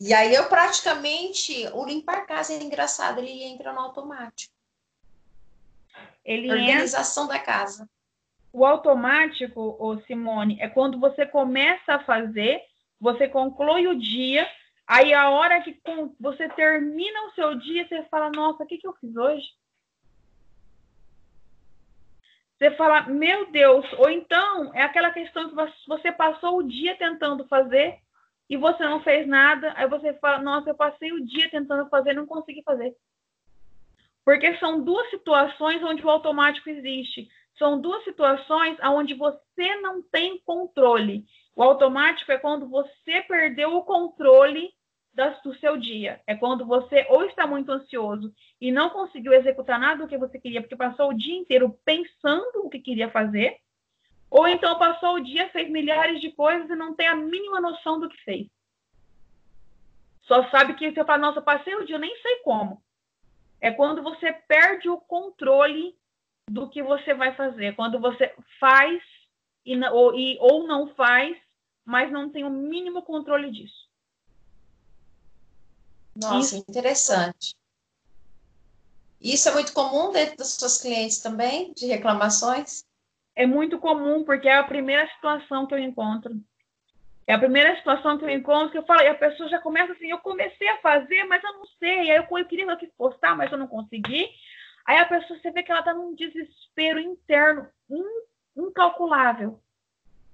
e 0.00 0.12
aí 0.12 0.34
eu 0.34 0.48
praticamente, 0.48 1.68
o 1.72 1.84
limpar 1.84 2.26
casa 2.26 2.52
é 2.52 2.62
engraçado, 2.62 3.20
ele 3.20 3.44
entra 3.44 3.72
no 3.72 3.80
automático. 3.80 4.52
Ele 6.24 6.50
Organização 6.50 7.24
entra... 7.24 7.38
da 7.38 7.44
casa. 7.44 7.88
O 8.52 8.66
automático, 8.66 9.76
ô 9.78 9.98
Simone, 10.02 10.58
é 10.60 10.68
quando 10.68 10.98
você 11.00 11.24
começa 11.24 11.94
a 11.94 12.04
fazer, 12.04 12.60
você 13.00 13.26
conclui 13.26 13.86
o 13.86 13.98
dia, 13.98 14.46
aí 14.86 15.14
a 15.14 15.30
hora 15.30 15.60
que 15.62 15.80
você 16.20 16.48
termina 16.50 17.26
o 17.26 17.30
seu 17.32 17.54
dia, 17.54 17.88
você 17.88 18.02
fala, 18.04 18.30
nossa, 18.30 18.62
o 18.62 18.66
que, 18.66 18.76
que 18.76 18.86
eu 18.86 18.94
fiz 18.94 19.16
hoje? 19.16 19.46
Você 22.58 22.70
fala, 22.76 23.02
meu 23.08 23.50
Deus, 23.50 23.84
ou 23.94 24.08
então 24.08 24.72
é 24.74 24.82
aquela 24.82 25.10
questão 25.10 25.48
que 25.48 25.56
você 25.88 26.12
passou 26.12 26.58
o 26.58 26.62
dia 26.62 26.96
tentando 26.96 27.44
fazer 27.48 27.98
e 28.48 28.56
você 28.56 28.84
não 28.84 29.02
fez 29.02 29.26
nada, 29.26 29.72
aí 29.76 29.88
você 29.88 30.12
fala, 30.14 30.40
nossa, 30.40 30.70
eu 30.70 30.74
passei 30.74 31.10
o 31.10 31.24
dia 31.24 31.50
tentando 31.50 31.88
fazer 31.88 32.12
não 32.12 32.26
consegui 32.26 32.62
fazer. 32.62 32.94
Porque 34.24 34.56
são 34.58 34.82
duas 34.82 35.08
situações 35.10 35.82
onde 35.82 36.04
o 36.04 36.10
automático 36.10 36.70
existe. 36.70 37.28
São 37.58 37.80
duas 37.80 38.02
situações 38.04 38.78
onde 38.82 39.14
você 39.14 39.76
não 39.80 40.02
tem 40.02 40.38
controle. 40.40 41.24
O 41.54 41.62
automático 41.62 42.32
é 42.32 42.38
quando 42.38 42.68
você 42.68 43.22
perdeu 43.22 43.76
o 43.76 43.84
controle 43.84 44.72
do 45.44 45.54
seu 45.56 45.76
dia. 45.76 46.20
É 46.26 46.34
quando 46.34 46.64
você 46.64 47.06
ou 47.10 47.24
está 47.24 47.46
muito 47.46 47.70
ansioso 47.70 48.32
e 48.60 48.72
não 48.72 48.90
conseguiu 48.90 49.32
executar 49.32 49.78
nada 49.78 50.02
do 50.02 50.08
que 50.08 50.16
você 50.16 50.38
queria, 50.38 50.60
porque 50.62 50.76
passou 50.76 51.10
o 51.10 51.16
dia 51.16 51.36
inteiro 51.36 51.78
pensando 51.84 52.64
o 52.64 52.70
que 52.70 52.78
queria 52.78 53.10
fazer, 53.10 53.58
ou 54.30 54.48
então 54.48 54.78
passou 54.78 55.16
o 55.16 55.20
dia, 55.20 55.50
fez 55.50 55.68
milhares 55.68 56.20
de 56.20 56.32
coisas 56.32 56.70
e 56.70 56.74
não 56.74 56.94
tem 56.94 57.06
a 57.06 57.14
mínima 57.14 57.60
noção 57.60 58.00
do 58.00 58.08
que 58.08 58.16
fez. 58.24 58.48
Só 60.22 60.48
sabe 60.48 60.74
que 60.74 60.90
você 60.90 61.04
fala, 61.04 61.18
nossa, 61.18 61.42
passei 61.42 61.74
o 61.74 61.84
dia, 61.84 61.96
eu 61.96 62.00
nem 62.00 62.16
sei 62.22 62.36
como. 62.36 62.82
É 63.62 63.70
quando 63.70 64.02
você 64.02 64.32
perde 64.32 64.88
o 64.88 64.98
controle 64.98 65.96
do 66.50 66.68
que 66.68 66.82
você 66.82 67.14
vai 67.14 67.34
fazer. 67.36 67.76
Quando 67.76 68.00
você 68.00 68.34
faz 68.58 69.00
e, 69.64 69.78
ou, 69.88 70.18
e, 70.18 70.36
ou 70.40 70.66
não 70.66 70.92
faz, 70.96 71.36
mas 71.84 72.10
não 72.10 72.28
tem 72.28 72.42
o 72.42 72.50
mínimo 72.50 73.02
controle 73.02 73.52
disso. 73.52 73.88
Nossa, 76.16 76.56
Isso. 76.56 76.64
interessante. 76.68 77.54
Isso 79.20 79.48
é 79.48 79.52
muito 79.52 79.72
comum 79.72 80.10
dentro 80.10 80.38
dos 80.38 80.54
seus 80.54 80.78
clientes 80.78 81.20
também, 81.20 81.72
de 81.72 81.86
reclamações? 81.86 82.84
É 83.36 83.46
muito 83.46 83.78
comum, 83.78 84.24
porque 84.24 84.48
é 84.48 84.56
a 84.56 84.64
primeira 84.64 85.08
situação 85.14 85.68
que 85.68 85.74
eu 85.74 85.78
encontro. 85.78 86.34
É 87.26 87.34
a 87.34 87.38
primeira 87.38 87.76
situação 87.76 88.18
que 88.18 88.24
eu 88.24 88.30
encontro 88.30 88.70
que 88.70 88.78
eu 88.78 88.84
falo, 88.84 89.02
e 89.02 89.06
a 89.06 89.14
pessoa 89.14 89.48
já 89.48 89.60
começa 89.60 89.92
assim, 89.92 90.10
eu 90.10 90.18
comecei 90.18 90.68
a 90.68 90.78
fazer, 90.78 91.24
mas 91.24 91.42
eu 91.42 91.52
não 91.52 91.66
sei. 91.78 92.10
Aí 92.10 92.16
eu, 92.16 92.38
eu 92.38 92.46
queria 92.46 92.76
quis 92.76 92.90
postar, 92.96 93.36
mas 93.36 93.50
eu 93.50 93.58
não 93.58 93.68
consegui. 93.68 94.28
Aí 94.84 94.98
a 94.98 95.06
pessoa, 95.06 95.38
você 95.38 95.50
vê 95.50 95.62
que 95.62 95.70
ela 95.70 95.80
está 95.80 95.94
num 95.94 96.14
desespero 96.14 96.98
interno 96.98 97.68
incalculável. 98.56 99.60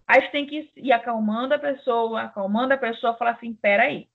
Aí 0.06 0.22
você 0.22 0.28
tem 0.28 0.46
que 0.46 0.70
ir 0.76 0.92
acalmando 0.92 1.54
a 1.54 1.58
pessoa, 1.58 2.22
acalmando 2.22 2.72
a 2.72 2.78
pessoa, 2.78 3.16
falar 3.16 3.32
assim, 3.32 3.52
peraí, 3.52 4.08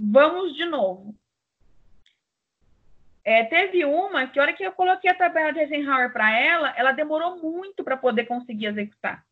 Vamos 0.00 0.54
de 0.54 0.64
novo. 0.64 1.14
É, 3.24 3.44
teve 3.44 3.84
uma 3.84 4.26
que, 4.26 4.38
a 4.38 4.42
hora 4.42 4.52
que 4.52 4.62
eu 4.62 4.72
coloquei 4.72 5.10
a 5.10 5.14
tabela 5.14 5.52
de 5.52 5.60
Eisenhower 5.60 6.12
para 6.12 6.38
ela, 6.38 6.74
ela 6.76 6.92
demorou 6.92 7.40
muito 7.40 7.82
para 7.82 7.96
poder 7.96 8.26
conseguir 8.26 8.66
executar. 8.66 9.24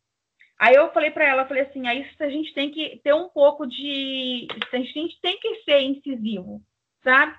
Aí 0.59 0.75
eu 0.75 0.91
falei 0.93 1.11
para 1.11 1.25
ela, 1.25 1.47
falei 1.47 1.63
assim, 1.63 1.87
aí 1.87 2.09
a 2.19 2.29
gente 2.29 2.53
tem 2.53 2.71
que 2.71 3.01
ter 3.03 3.13
um 3.13 3.27
pouco 3.29 3.65
de, 3.65 4.47
a 4.71 4.77
gente 4.77 5.19
tem 5.21 5.39
que 5.39 5.63
ser 5.63 5.81
incisivo, 5.81 6.61
sabe? 7.03 7.35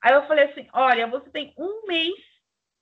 Aí 0.00 0.14
eu 0.14 0.26
falei 0.26 0.46
assim, 0.46 0.68
olha, 0.72 1.06
você 1.06 1.28
tem 1.30 1.54
um 1.56 1.86
mês 1.86 2.14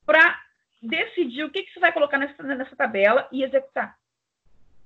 para 0.07 0.41
decidir 0.83 1.45
o 1.45 1.51
que, 1.51 1.63
que 1.63 1.73
você 1.73 1.81
vai 1.81 1.93
colocar 1.93 2.19
nessa, 2.19 2.43
nessa 2.43 2.77
tabela 2.77 3.29
e 3.33 3.43
executar. 3.43 3.99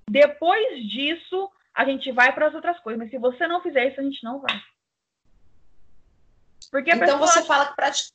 Depois 0.09 0.83
disso, 0.89 1.51
a 1.75 1.85
gente 1.85 2.11
vai 2.13 2.33
para 2.33 2.49
as 2.49 2.55
outras 2.55 2.79
coisas, 2.81 2.99
mas 2.99 3.11
se 3.11 3.19
você 3.19 3.47
não 3.47 3.63
fizer 3.63 3.89
isso, 3.89 4.01
a 4.01 4.05
gente 4.05 4.23
não 4.25 4.41
vai. 4.41 4.63
Porque 6.71 6.91
então 6.91 7.19
você 7.19 7.43
fala 7.45 7.67
que 7.67 7.77
pratica... 7.77 8.11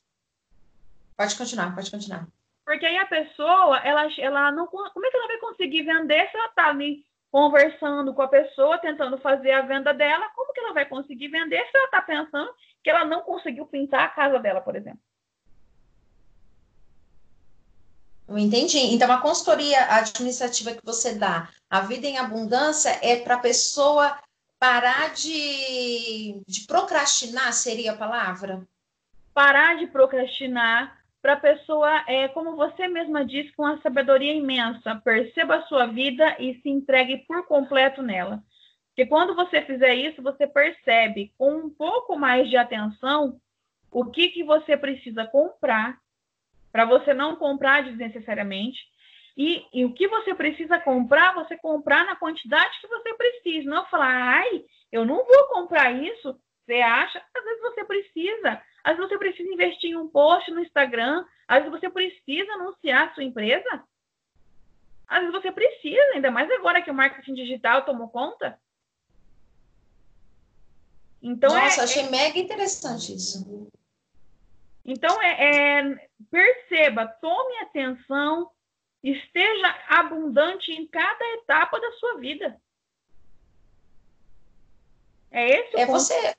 Pode 1.16 1.36
continuar, 1.36 1.74
pode 1.74 1.90
continuar. 1.90 2.26
Porque 2.70 2.86
aí 2.86 2.98
a 2.98 3.06
pessoa, 3.06 3.78
ela, 3.78 4.06
ela 4.16 4.52
não. 4.52 4.64
Como 4.68 5.04
é 5.04 5.10
que 5.10 5.16
ela 5.16 5.26
vai 5.26 5.38
conseguir 5.38 5.82
vender 5.82 6.30
se 6.30 6.36
ela 6.36 6.46
está 6.46 6.68
ali 6.68 7.04
conversando 7.28 8.14
com 8.14 8.22
a 8.22 8.28
pessoa, 8.28 8.78
tentando 8.78 9.18
fazer 9.18 9.50
a 9.50 9.62
venda 9.62 9.92
dela? 9.92 10.30
Como 10.36 10.52
que 10.52 10.60
ela 10.60 10.72
vai 10.72 10.86
conseguir 10.86 11.26
vender 11.26 11.66
se 11.66 11.76
ela 11.76 11.86
está 11.86 12.00
pensando 12.00 12.48
que 12.80 12.88
ela 12.88 13.04
não 13.04 13.22
conseguiu 13.22 13.66
pintar 13.66 14.04
a 14.04 14.08
casa 14.10 14.38
dela, 14.38 14.60
por 14.60 14.76
exemplo? 14.76 15.00
Eu 18.28 18.38
entendi. 18.38 18.78
Então, 18.78 19.10
a 19.10 19.20
consultoria 19.20 19.96
administrativa 19.96 20.72
que 20.72 20.86
você 20.86 21.18
dá, 21.18 21.48
a 21.68 21.80
vida 21.80 22.06
em 22.06 22.18
abundância, 22.18 23.00
é 23.02 23.16
para 23.16 23.34
a 23.34 23.40
pessoa 23.40 24.16
parar 24.60 25.12
de, 25.12 26.40
de 26.46 26.68
procrastinar 26.68 27.52
seria 27.52 27.90
a 27.90 27.96
palavra? 27.96 28.64
Parar 29.34 29.76
de 29.76 29.88
procrastinar, 29.88 30.99
para 31.22 31.34
a 31.34 31.40
pessoa, 31.40 32.04
é, 32.06 32.28
como 32.28 32.56
você 32.56 32.88
mesma 32.88 33.24
disse, 33.24 33.52
com 33.52 33.64
a 33.66 33.80
sabedoria 33.82 34.32
imensa, 34.32 34.96
perceba 35.04 35.56
a 35.56 35.62
sua 35.66 35.86
vida 35.86 36.36
e 36.38 36.54
se 36.60 36.68
entregue 36.68 37.18
por 37.26 37.46
completo 37.46 38.02
nela. 38.02 38.42
Porque 38.88 39.06
quando 39.06 39.34
você 39.34 39.62
fizer 39.62 39.94
isso, 39.94 40.22
você 40.22 40.46
percebe 40.46 41.32
com 41.36 41.52
um 41.52 41.70
pouco 41.70 42.18
mais 42.18 42.48
de 42.48 42.56
atenção 42.56 43.40
o 43.90 44.04
que, 44.04 44.28
que 44.28 44.42
você 44.44 44.76
precisa 44.76 45.26
comprar, 45.26 45.98
para 46.72 46.84
você 46.84 47.12
não 47.12 47.36
comprar 47.36 47.82
desnecessariamente, 47.82 48.78
e, 49.36 49.64
e, 49.72 49.84
o 49.84 49.92
que 49.94 50.06
você 50.06 50.34
precisa 50.34 50.78
comprar, 50.78 51.34
você 51.34 51.56
comprar 51.56 52.04
na 52.04 52.16
quantidade 52.16 52.78
que 52.80 52.88
você 52.88 53.14
precisa. 53.14 53.70
Não 53.70 53.86
falar, 53.86 54.12
ai, 54.12 54.64
eu 54.92 55.04
não 55.04 55.24
vou 55.24 55.44
comprar 55.48 55.92
isso. 55.92 56.38
Você 56.66 56.74
acha? 56.74 57.22
Às 57.34 57.44
vezes 57.44 57.60
você 57.62 57.84
precisa. 57.84 58.62
Às 58.84 58.96
vezes 58.96 59.08
você 59.08 59.18
precisa 59.18 59.49
investir 59.60 59.90
em 59.90 59.96
um 59.96 60.08
post 60.08 60.50
no 60.50 60.60
Instagram. 60.60 61.24
Às 61.46 61.64
vezes 61.64 61.78
você 61.78 61.90
precisa 61.90 62.52
anunciar 62.52 63.08
a 63.08 63.14
sua 63.14 63.24
empresa. 63.24 63.84
Às 65.06 65.20
vezes 65.20 65.32
você 65.32 65.52
precisa, 65.52 66.14
ainda 66.14 66.30
mais 66.30 66.50
agora 66.50 66.80
que 66.80 66.90
o 66.90 66.94
marketing 66.94 67.34
digital 67.34 67.84
tomou 67.84 68.08
conta. 68.08 68.58
Então, 71.22 71.52
Nossa, 71.52 71.82
é, 71.82 71.84
achei 71.84 72.04
é... 72.04 72.10
mega 72.10 72.38
interessante 72.38 73.14
isso. 73.14 73.68
Então, 74.84 75.20
é, 75.20 75.80
é, 75.80 76.08
perceba, 76.30 77.06
tome 77.20 77.58
atenção, 77.58 78.50
esteja 79.02 79.68
abundante 79.88 80.72
em 80.72 80.86
cada 80.86 81.24
etapa 81.34 81.78
da 81.78 81.92
sua 81.92 82.18
vida. 82.18 82.60
É 85.30 85.48
esse 85.48 85.76
o 85.76 85.78
é 85.78 85.86
ponto. 85.86 85.98
Você, 85.98 86.34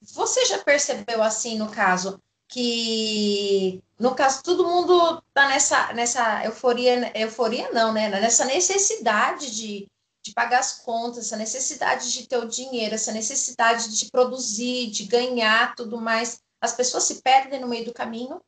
você 0.00 0.44
já 0.46 0.58
percebeu 0.58 1.22
assim, 1.22 1.58
no 1.58 1.70
caso, 1.70 2.20
que 2.48 3.82
no 3.98 4.14
caso 4.14 4.42
todo 4.42 4.66
mundo 4.66 5.22
tá 5.34 5.48
nessa 5.48 5.92
nessa 5.94 6.44
euforia 6.44 7.10
euforia 7.18 7.72
não 7.72 7.92
né 7.92 8.08
nessa 8.08 8.44
necessidade 8.44 9.52
de, 9.56 9.88
de 10.24 10.32
pagar 10.32 10.60
as 10.60 10.80
contas 10.84 11.18
essa 11.18 11.36
necessidade 11.36 12.12
de 12.12 12.28
ter 12.28 12.36
o 12.36 12.46
dinheiro 12.46 12.94
essa 12.94 13.10
necessidade 13.10 13.98
de 13.98 14.08
produzir 14.12 14.90
de 14.92 15.06
ganhar 15.06 15.74
tudo 15.74 16.00
mais 16.00 16.40
as 16.60 16.74
pessoas 16.74 17.04
se 17.04 17.22
perdem 17.22 17.60
no 17.60 17.68
meio 17.68 17.84
do 17.84 17.92
caminho? 17.92 18.40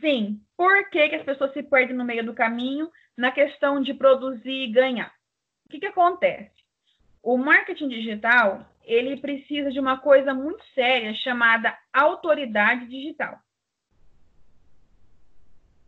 Sim. 0.00 0.40
Por 0.56 0.88
que, 0.90 1.08
que 1.08 1.16
as 1.16 1.24
pessoas 1.24 1.52
se 1.52 1.62
perdem 1.62 1.96
no 1.96 2.04
meio 2.04 2.24
do 2.24 2.34
caminho 2.34 2.90
na 3.16 3.32
questão 3.32 3.82
de 3.82 3.94
produzir 3.94 4.68
e 4.68 4.72
ganhar? 4.72 5.12
O 5.64 5.68
que, 5.68 5.80
que 5.80 5.86
acontece? 5.86 6.50
O 7.22 7.36
marketing 7.36 7.88
digital, 7.88 8.64
ele 8.86 9.16
precisa 9.16 9.70
de 9.70 9.80
uma 9.80 9.98
coisa 9.98 10.32
muito 10.32 10.64
séria 10.72 11.12
chamada 11.14 11.76
autoridade 11.92 12.86
digital. 12.86 13.38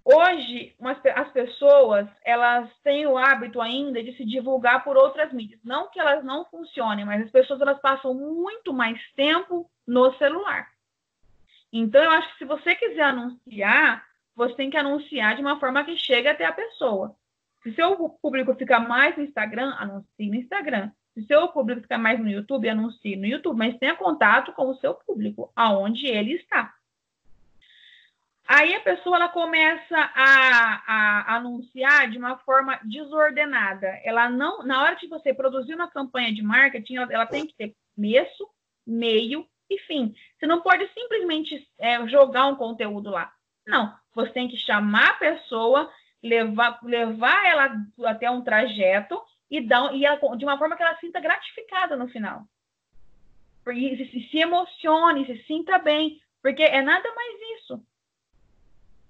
Hoje, 0.05 0.75
as 1.15 1.31
pessoas, 1.33 2.09
elas 2.25 2.69
têm 2.83 3.07
o 3.07 3.19
hábito 3.19 3.61
ainda 3.61 4.03
de 4.03 4.17
se 4.17 4.25
divulgar 4.25 4.83
por 4.83 4.97
outras 4.97 5.33
mídias. 5.33 5.61
Não 5.63 5.91
que 5.91 6.01
elas 6.01 6.25
não 6.25 6.47
funcionem, 6.47 7.05
mas 7.05 7.27
as 7.27 7.31
pessoas 7.31 7.61
elas 7.61 7.79
passam 7.79 8.15
muito 8.15 8.73
mais 8.73 8.99
tempo 9.13 9.71
no 9.87 10.13
celular. 10.15 10.67
Então, 11.71 12.03
eu 12.03 12.11
acho 12.11 12.33
que 12.33 12.39
se 12.39 12.45
você 12.47 12.75
quiser 12.75 13.03
anunciar, 13.03 14.03
você 14.35 14.55
tem 14.55 14.71
que 14.71 14.79
anunciar 14.79 15.37
de 15.37 15.43
uma 15.43 15.61
forma 15.61 15.85
que 15.85 15.97
chegue 15.99 16.27
até 16.27 16.47
a 16.47 16.53
pessoa. 16.53 17.15
Se 17.63 17.75
seu 17.75 18.09
público 18.23 18.55
ficar 18.55 18.81
mais 18.81 19.15
no 19.15 19.25
Instagram, 19.25 19.75
anuncie 19.79 20.31
no 20.31 20.37
Instagram. 20.37 20.91
Se 21.19 21.27
seu 21.27 21.49
público 21.49 21.83
ficar 21.83 21.99
mais 21.99 22.21
no 22.21 22.31
YouTube, 22.31 22.69
anuncie 22.69 23.17
no 23.17 23.27
YouTube, 23.27 23.59
mas 23.59 23.77
tenha 23.79 23.97
contato 23.97 24.53
com 24.53 24.69
o 24.69 24.77
seu 24.77 24.95
público, 24.95 25.51
aonde 25.57 26.07
ele 26.07 26.35
está. 26.35 26.73
Aí 28.47 28.73
a 28.73 28.81
pessoa 28.81 29.17
ela 29.17 29.29
começa 29.29 29.97
a, 29.97 30.83
a, 30.87 31.37
anunciar 31.37 32.09
de 32.09 32.17
uma 32.17 32.39
forma 32.39 32.79
desordenada. 32.85 33.89
Ela 34.05 34.31
não, 34.31 34.63
na 34.63 34.81
hora 34.81 34.95
de 34.95 35.09
você 35.09 35.35
produzir 35.35 35.75
uma 35.75 35.91
campanha 35.91 36.33
de 36.33 36.41
marketing, 36.41 36.97
ela, 36.97 37.13
ela 37.13 37.27
tem 37.27 37.47
que 37.47 37.55
ter 37.55 37.75
começo, 37.97 38.49
meio 38.87 39.45
e 39.69 39.77
fim. 39.81 40.15
Você 40.39 40.47
não 40.47 40.63
pode 40.63 40.89
simplesmente 40.95 41.69
é, 41.79 42.07
jogar 42.07 42.47
um 42.47 42.55
conteúdo 42.55 43.11
lá. 43.11 43.33
Não, 43.67 43.93
você 44.15 44.31
tem 44.31 44.49
que 44.49 44.57
chamar 44.57 45.11
a 45.11 45.15
pessoa, 45.15 45.91
levar, 46.23 46.79
levar 46.85 47.45
ela 47.45 47.77
até 48.07 48.31
um 48.31 48.41
trajeto 48.41 49.21
e, 49.51 49.61
dar, 49.61 49.95
e 49.95 50.05
ela, 50.05 50.19
de 50.37 50.45
uma 50.45 50.59
forma 50.59 50.77
que 50.77 50.83
ela 50.83 50.99
sinta 50.99 51.21
gratificada 51.21 51.97
no 51.97 52.09
final. 52.09 52.45
E 53.67 54.11
se, 54.11 54.29
se 54.31 54.39
emocione, 54.39 55.27
se 55.27 55.45
sinta 55.45 55.79
bem, 55.79 56.21
porque 56.43 56.63
é 56.63 56.81
nada 56.81 57.13
mais 57.15 57.61
isso. 57.61 57.83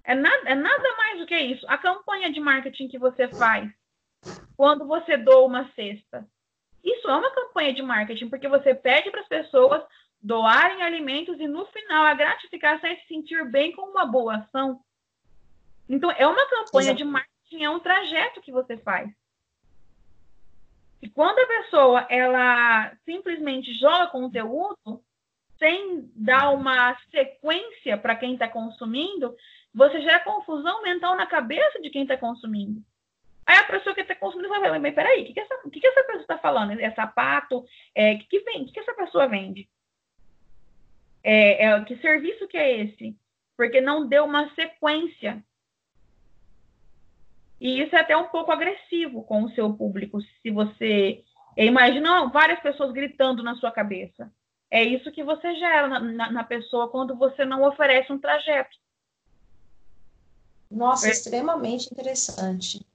É 0.03 0.15
nada, 0.15 0.49
é 0.49 0.55
nada 0.55 0.97
mais 0.97 1.19
do 1.19 1.25
que 1.25 1.37
isso. 1.37 1.65
A 1.67 1.77
campanha 1.77 2.31
de 2.31 2.39
marketing 2.39 2.87
que 2.87 2.97
você 2.97 3.27
faz 3.27 3.71
quando 4.57 4.85
você 4.85 5.15
doa 5.15 5.45
uma 5.45 5.71
cesta. 5.73 6.27
Isso 6.83 7.09
é 7.09 7.15
uma 7.15 7.31
campanha 7.31 7.73
de 7.73 7.81
marketing, 7.81 8.29
porque 8.29 8.47
você 8.47 8.73
pede 8.73 9.11
para 9.11 9.21
as 9.21 9.27
pessoas 9.27 9.83
doarem 10.21 10.81
alimentos 10.81 11.39
e 11.39 11.47
no 11.47 11.65
final 11.67 12.05
a 12.05 12.13
gratificação 12.13 12.89
é 12.89 12.95
se 12.97 13.07
sentir 13.07 13.49
bem 13.49 13.71
com 13.71 13.83
uma 13.83 14.05
boa 14.05 14.37
ação. 14.37 14.81
Então, 15.87 16.11
é 16.11 16.27
uma 16.27 16.49
campanha 16.49 16.91
Exato. 16.91 16.97
de 16.97 17.03
marketing, 17.05 17.63
é 17.63 17.69
um 17.69 17.79
trajeto 17.79 18.41
que 18.41 18.51
você 18.51 18.77
faz. 18.77 19.09
E 21.01 21.09
quando 21.09 21.39
a 21.39 21.47
pessoa 21.47 22.07
ela 22.09 22.93
simplesmente 23.05 23.73
joga 23.73 24.07
conteúdo 24.07 25.01
sem 25.57 26.09
dar 26.15 26.51
uma 26.51 26.97
sequência 27.11 27.97
para 27.97 28.15
quem 28.15 28.33
está 28.33 28.47
consumindo, 28.47 29.35
você 29.73 30.01
gera 30.01 30.23
confusão 30.23 30.81
mental 30.81 31.15
na 31.15 31.25
cabeça 31.25 31.81
de 31.81 31.89
quem 31.89 32.03
está 32.03 32.17
consumindo. 32.17 32.81
Aí 33.45 33.57
a 33.57 33.63
pessoa 33.63 33.95
que 33.95 34.01
está 34.01 34.15
consumindo 34.15 34.49
vai 34.49 34.61
falar, 34.61 34.79
mas 34.79 34.93
peraí, 34.93 35.23
o 35.23 35.25
que, 35.25 35.33
que, 35.33 35.39
essa, 35.39 35.57
que, 35.69 35.79
que 35.79 35.87
essa 35.87 36.03
pessoa 36.03 36.21
está 36.21 36.37
falando? 36.37 36.79
É 36.79 36.91
sapato? 36.91 37.65
É, 37.95 38.15
que, 38.15 38.25
que 38.25 38.39
vende? 38.41 38.63
O 38.63 38.65
que, 38.67 38.73
que 38.73 38.79
essa 38.79 38.93
pessoa 38.93 39.27
vende? 39.27 39.67
É, 41.23 41.65
é, 41.65 41.83
que 41.83 41.97
serviço 41.97 42.47
que 42.47 42.57
é 42.57 42.81
esse? 42.81 43.17
Porque 43.57 43.81
não 43.81 44.07
deu 44.07 44.25
uma 44.25 44.49
sequência. 44.53 45.43
E 47.59 47.81
isso 47.81 47.95
é 47.95 47.99
até 47.99 48.15
um 48.15 48.27
pouco 48.27 48.51
agressivo 48.51 49.23
com 49.23 49.43
o 49.43 49.49
seu 49.51 49.73
público, 49.73 50.21
se 50.21 50.49
você 50.49 51.23
imagina 51.57 52.27
várias 52.27 52.59
pessoas 52.61 52.93
gritando 52.93 53.43
na 53.43 53.55
sua 53.55 53.71
cabeça. 53.71 54.31
É 54.71 54.83
isso 54.83 55.11
que 55.11 55.23
você 55.23 55.55
gera 55.55 55.87
na, 55.87 55.99
na, 55.99 56.31
na 56.31 56.43
pessoa 56.43 56.89
quando 56.89 57.15
você 57.17 57.43
não 57.43 57.63
oferece 57.63 58.11
um 58.13 58.19
trajeto. 58.19 58.77
Nossa, 60.69 61.07
é. 61.07 61.11
extremamente 61.11 61.91
interessante. 61.91 62.85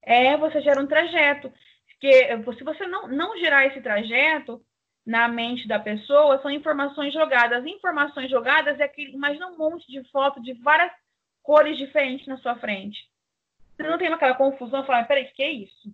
É, 0.00 0.36
você 0.36 0.60
gera 0.62 0.80
um 0.80 0.86
trajeto. 0.86 1.52
Porque 1.88 2.56
se 2.56 2.64
você 2.64 2.86
não, 2.86 3.08
não 3.08 3.36
gerar 3.38 3.66
esse 3.66 3.80
trajeto, 3.80 4.64
na 5.04 5.26
mente 5.28 5.66
da 5.66 5.78
pessoa 5.78 6.40
são 6.40 6.50
informações 6.50 7.12
jogadas. 7.12 7.66
Informações 7.66 8.30
jogadas 8.30 8.78
é 8.78 8.86
que 8.86 9.02
imagina 9.02 9.48
um 9.48 9.56
monte 9.56 9.86
de 9.90 10.02
foto 10.10 10.40
de 10.40 10.52
várias 10.54 10.92
cores 11.42 11.76
diferentes 11.76 12.26
na 12.26 12.38
sua 12.38 12.54
frente. 12.56 12.98
Você 13.76 13.82
não 13.82 13.98
tem 13.98 14.08
aquela 14.08 14.34
confusão, 14.34 14.86
falar, 14.86 15.04
peraí, 15.04 15.26
que 15.26 15.42
é 15.42 15.50
isso? 15.50 15.92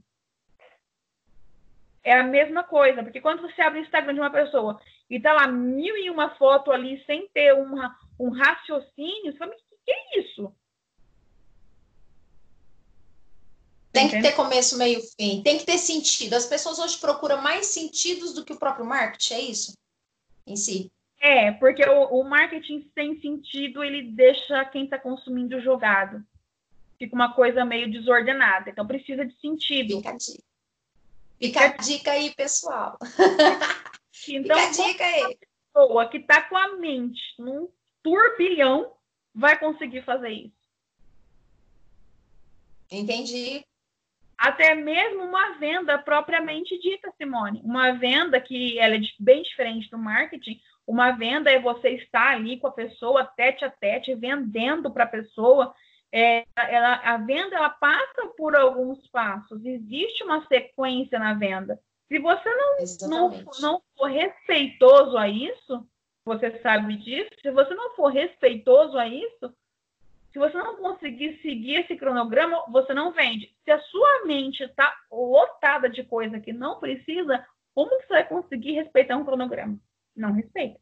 É 2.05 2.19
a 2.19 2.25
mesma 2.25 2.63
coisa, 2.63 3.03
porque 3.03 3.21
quando 3.21 3.43
você 3.43 3.61
abre 3.61 3.81
o 3.81 3.83
Instagram 3.83 4.15
de 4.15 4.21
uma 4.21 4.31
pessoa 4.31 4.81
e 5.11 5.21
tá 5.21 5.33
lá 5.33 5.47
mil 5.47 5.97
e 5.97 6.11
uma 6.11 6.35
foto 6.37 6.71
ali 6.71 7.03
sem 7.05 7.29
ter 7.29 7.53
uma, 7.55 7.97
um 8.19 8.31
raciocínio, 8.31 9.33
você 9.33 9.39
fala, 9.39 9.53
o 9.53 9.85
que 9.85 9.93
é 9.93 10.21
isso? 10.21 10.55
Tem 13.93 14.09
que 14.09 14.23
ter 14.23 14.33
começo, 14.33 14.79
meio, 14.79 15.01
fim. 15.19 15.43
Tem 15.43 15.59
que 15.59 15.67
ter 15.67 15.77
sentido. 15.77 16.35
As 16.35 16.47
pessoas 16.47 16.79
hoje 16.79 16.99
procuram 16.99 17.43
mais 17.43 17.67
sentidos 17.67 18.33
do 18.33 18.45
que 18.45 18.53
o 18.53 18.59
próprio 18.59 18.87
marketing, 18.87 19.35
é 19.35 19.41
isso? 19.41 19.79
Em 20.47 20.57
si. 20.57 20.91
É, 21.21 21.53
porque 21.53 21.85
o, 21.87 22.21
o 22.21 22.25
marketing 22.25 22.91
sem 22.95 23.21
sentido, 23.21 23.85
ele 23.85 24.03
deixa 24.03 24.65
quem 24.65 24.85
está 24.85 24.99
consumindo 24.99 25.61
jogado. 25.61 26.25
Fica 27.05 27.15
uma 27.15 27.35
coisa 27.35 27.65
meio 27.65 27.91
desordenada. 27.91 28.71
Então, 28.71 28.87
precisa 28.87 29.25
de 29.25 29.35
sentido. 29.41 29.97
Fica 29.97 30.11
a 30.11 30.17
dica, 30.17 30.43
Fica 31.41 31.61
a 31.65 31.69
dica 31.69 32.11
aí, 32.13 32.35
pessoal. 32.35 32.99
Então, 34.29 34.57
Fica 34.57 34.85
a 34.85 34.87
dica 34.87 35.05
aí. 35.05 35.23
A 35.23 35.79
pessoa 35.81 36.09
que 36.09 36.19
está 36.19 36.43
com 36.43 36.57
a 36.57 36.77
mente 36.77 37.21
num 37.41 37.69
turbilhão 38.05 38.93
vai 39.35 39.59
conseguir 39.59 40.03
fazer 40.03 40.29
isso. 40.29 40.63
Entendi 42.89 43.65
até 44.43 44.75
mesmo 44.75 45.23
uma 45.23 45.53
venda 45.53 45.97
propriamente 45.99 46.77
dita, 46.81 47.13
Simone. 47.17 47.63
Uma 47.65 47.93
venda 47.93 48.41
que 48.41 48.77
ela 48.77 48.97
é 48.97 49.01
bem 49.21 49.41
diferente 49.41 49.89
do 49.89 49.97
marketing. 49.97 50.61
Uma 50.85 51.13
venda 51.13 51.49
é 51.49 51.61
você 51.61 51.91
estar 51.91 52.33
ali 52.33 52.59
com 52.59 52.67
a 52.67 52.73
pessoa 52.73 53.25
tete 53.25 53.65
a 53.65 53.71
tete, 53.71 54.17
vendendo 54.17 54.91
para 54.91 55.05
a 55.05 55.09
pessoa. 55.09 55.73
É, 56.13 56.45
ela, 56.57 56.95
a 56.97 57.17
venda 57.17 57.57
ela 57.57 57.71
passa 57.71 58.27
por 58.37 58.55
alguns 58.55 59.07
passos, 59.09 59.65
existe 59.65 60.23
uma 60.23 60.47
sequência 60.47 61.19
na 61.19 61.33
venda. 61.35 61.81
Se 62.09 62.19
você 62.19 62.49
não, 62.55 62.77
não, 63.09 63.43
não 63.61 63.83
for 63.97 64.11
respeitoso 64.11 65.17
a 65.17 65.27
isso, 65.29 65.87
você 66.25 66.61
sabe 66.61 66.97
disso, 66.99 67.31
se 67.41 67.51
você 67.51 67.75
não 67.75 67.95
for 67.97 68.09
respeitoso 68.09 68.99
a 68.99 69.09
isso, 69.09 69.55
Se 70.33 70.39
você 70.39 70.57
não 70.57 70.77
conseguir 70.77 71.39
seguir 71.43 71.81
esse 71.81 71.95
cronograma, 71.95 72.65
você 72.71 72.95
não 72.95 73.13
vende. 73.13 73.55
Se 73.65 73.71
a 73.71 73.79
sua 73.81 74.25
mente 74.25 74.63
está 74.63 74.91
lotada 75.11 75.91
de 75.91 76.03
coisa 76.05 76.41
que 76.41 76.53
não 76.55 76.81
precisa, 76.81 77.47
como 77.75 77.91
você 77.91 78.07
vai 78.09 78.27
conseguir 78.27 78.73
respeitar 78.73 79.17
um 79.17 79.25
cronograma? 79.25 79.79
Não 80.17 80.33
respeita. 80.33 80.81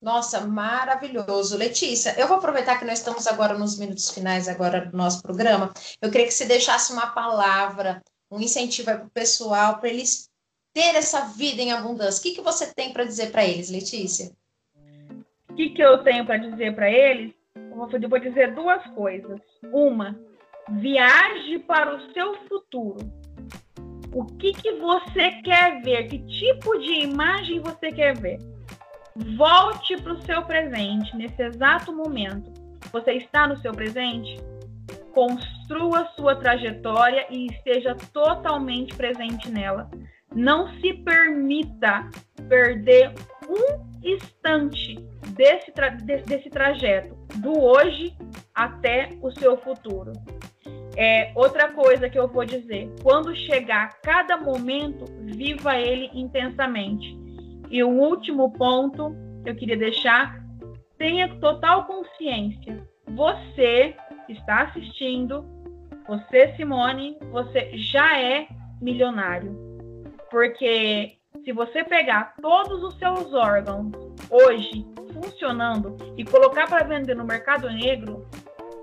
Nossa, 0.00 0.40
maravilhoso. 0.40 1.56
Letícia, 1.56 2.14
eu 2.18 2.28
vou 2.28 2.38
aproveitar 2.38 2.78
que 2.78 2.84
nós 2.84 2.98
estamos 2.98 3.26
agora 3.26 3.58
nos 3.58 3.78
minutos 3.78 4.10
finais 4.10 4.48
agora 4.48 4.86
do 4.86 4.96
nosso 4.96 5.20
programa. 5.22 5.72
Eu 6.00 6.10
queria 6.10 6.26
que 6.26 6.34
você 6.34 6.46
deixasse 6.46 6.92
uma 6.92 7.08
palavra, 7.08 8.02
um 8.30 8.40
incentivo 8.40 8.86
para 8.86 9.04
o 9.04 9.10
pessoal, 9.10 9.78
para 9.78 9.88
eles 9.88 10.30
ter 10.72 10.94
essa 10.94 11.22
vida 11.26 11.60
em 11.60 11.72
abundância. 11.72 12.20
O 12.20 12.22
que, 12.22 12.36
que 12.36 12.40
você 12.40 12.72
tem 12.72 12.92
para 12.92 13.04
dizer 13.04 13.32
para 13.32 13.44
eles, 13.44 13.70
Letícia? 13.70 14.30
O 15.50 15.54
que, 15.54 15.70
que 15.70 15.82
eu 15.82 16.04
tenho 16.04 16.24
para 16.24 16.36
dizer 16.36 16.74
para 16.76 16.88
eles? 16.88 17.34
Eu 17.56 18.08
vou 18.08 18.20
dizer 18.20 18.54
duas 18.54 18.84
coisas. 18.94 19.40
Uma, 19.72 20.16
viaje 20.70 21.58
para 21.60 21.96
o 21.96 22.12
seu 22.12 22.36
futuro. 22.48 22.98
O 24.12 24.24
que, 24.24 24.52
que 24.52 24.72
você 24.74 25.32
quer 25.42 25.82
ver? 25.82 26.08
Que 26.08 26.18
tipo 26.20 26.78
de 26.78 27.00
imagem 27.00 27.60
você 27.60 27.90
quer 27.90 28.16
ver? 28.16 28.38
Volte 29.36 29.96
para 30.00 30.12
o 30.12 30.22
seu 30.22 30.42
presente, 30.42 31.16
nesse 31.16 31.42
exato 31.42 31.92
momento. 31.92 32.52
Você 32.92 33.14
está 33.14 33.48
no 33.48 33.56
seu 33.56 33.72
presente? 33.72 34.36
Construa 35.12 36.06
sua 36.14 36.36
trajetória 36.36 37.26
e 37.28 37.46
esteja 37.46 37.96
totalmente 38.12 38.94
presente 38.94 39.50
nela. 39.50 39.90
Não 40.32 40.68
se 40.80 40.92
permita 40.94 42.08
perder 42.48 43.12
um 43.48 43.88
instante 44.04 44.94
desse, 45.30 45.72
tra 45.72 45.88
desse 45.88 46.48
trajeto, 46.48 47.16
do 47.36 47.60
hoje 47.60 48.16
até 48.54 49.18
o 49.20 49.32
seu 49.32 49.56
futuro. 49.58 50.12
É, 50.96 51.32
outra 51.34 51.72
coisa 51.72 52.08
que 52.08 52.18
eu 52.18 52.28
vou 52.28 52.44
dizer: 52.44 52.88
quando 53.02 53.34
chegar 53.34 54.00
cada 54.00 54.36
momento, 54.36 55.04
viva 55.24 55.76
ele 55.76 56.08
intensamente. 56.14 57.27
E 57.70 57.82
o 57.82 57.88
último 57.88 58.52
ponto 58.52 59.14
que 59.44 59.50
eu 59.50 59.56
queria 59.56 59.76
deixar: 59.76 60.42
tenha 60.96 61.28
total 61.36 61.84
consciência. 61.86 62.82
Você 63.14 63.94
está 64.28 64.64
assistindo, 64.64 65.44
você, 66.06 66.54
Simone, 66.56 67.16
você 67.30 67.70
já 67.74 68.18
é 68.18 68.48
milionário. 68.80 69.56
Porque 70.30 71.16
se 71.44 71.52
você 71.52 71.82
pegar 71.84 72.34
todos 72.40 72.82
os 72.82 72.98
seus 72.98 73.32
órgãos 73.32 73.92
hoje 74.30 74.86
funcionando 75.14 75.96
e 76.16 76.24
colocar 76.24 76.68
para 76.68 76.84
vender 76.84 77.14
no 77.14 77.24
mercado 77.24 77.70
negro, 77.70 78.26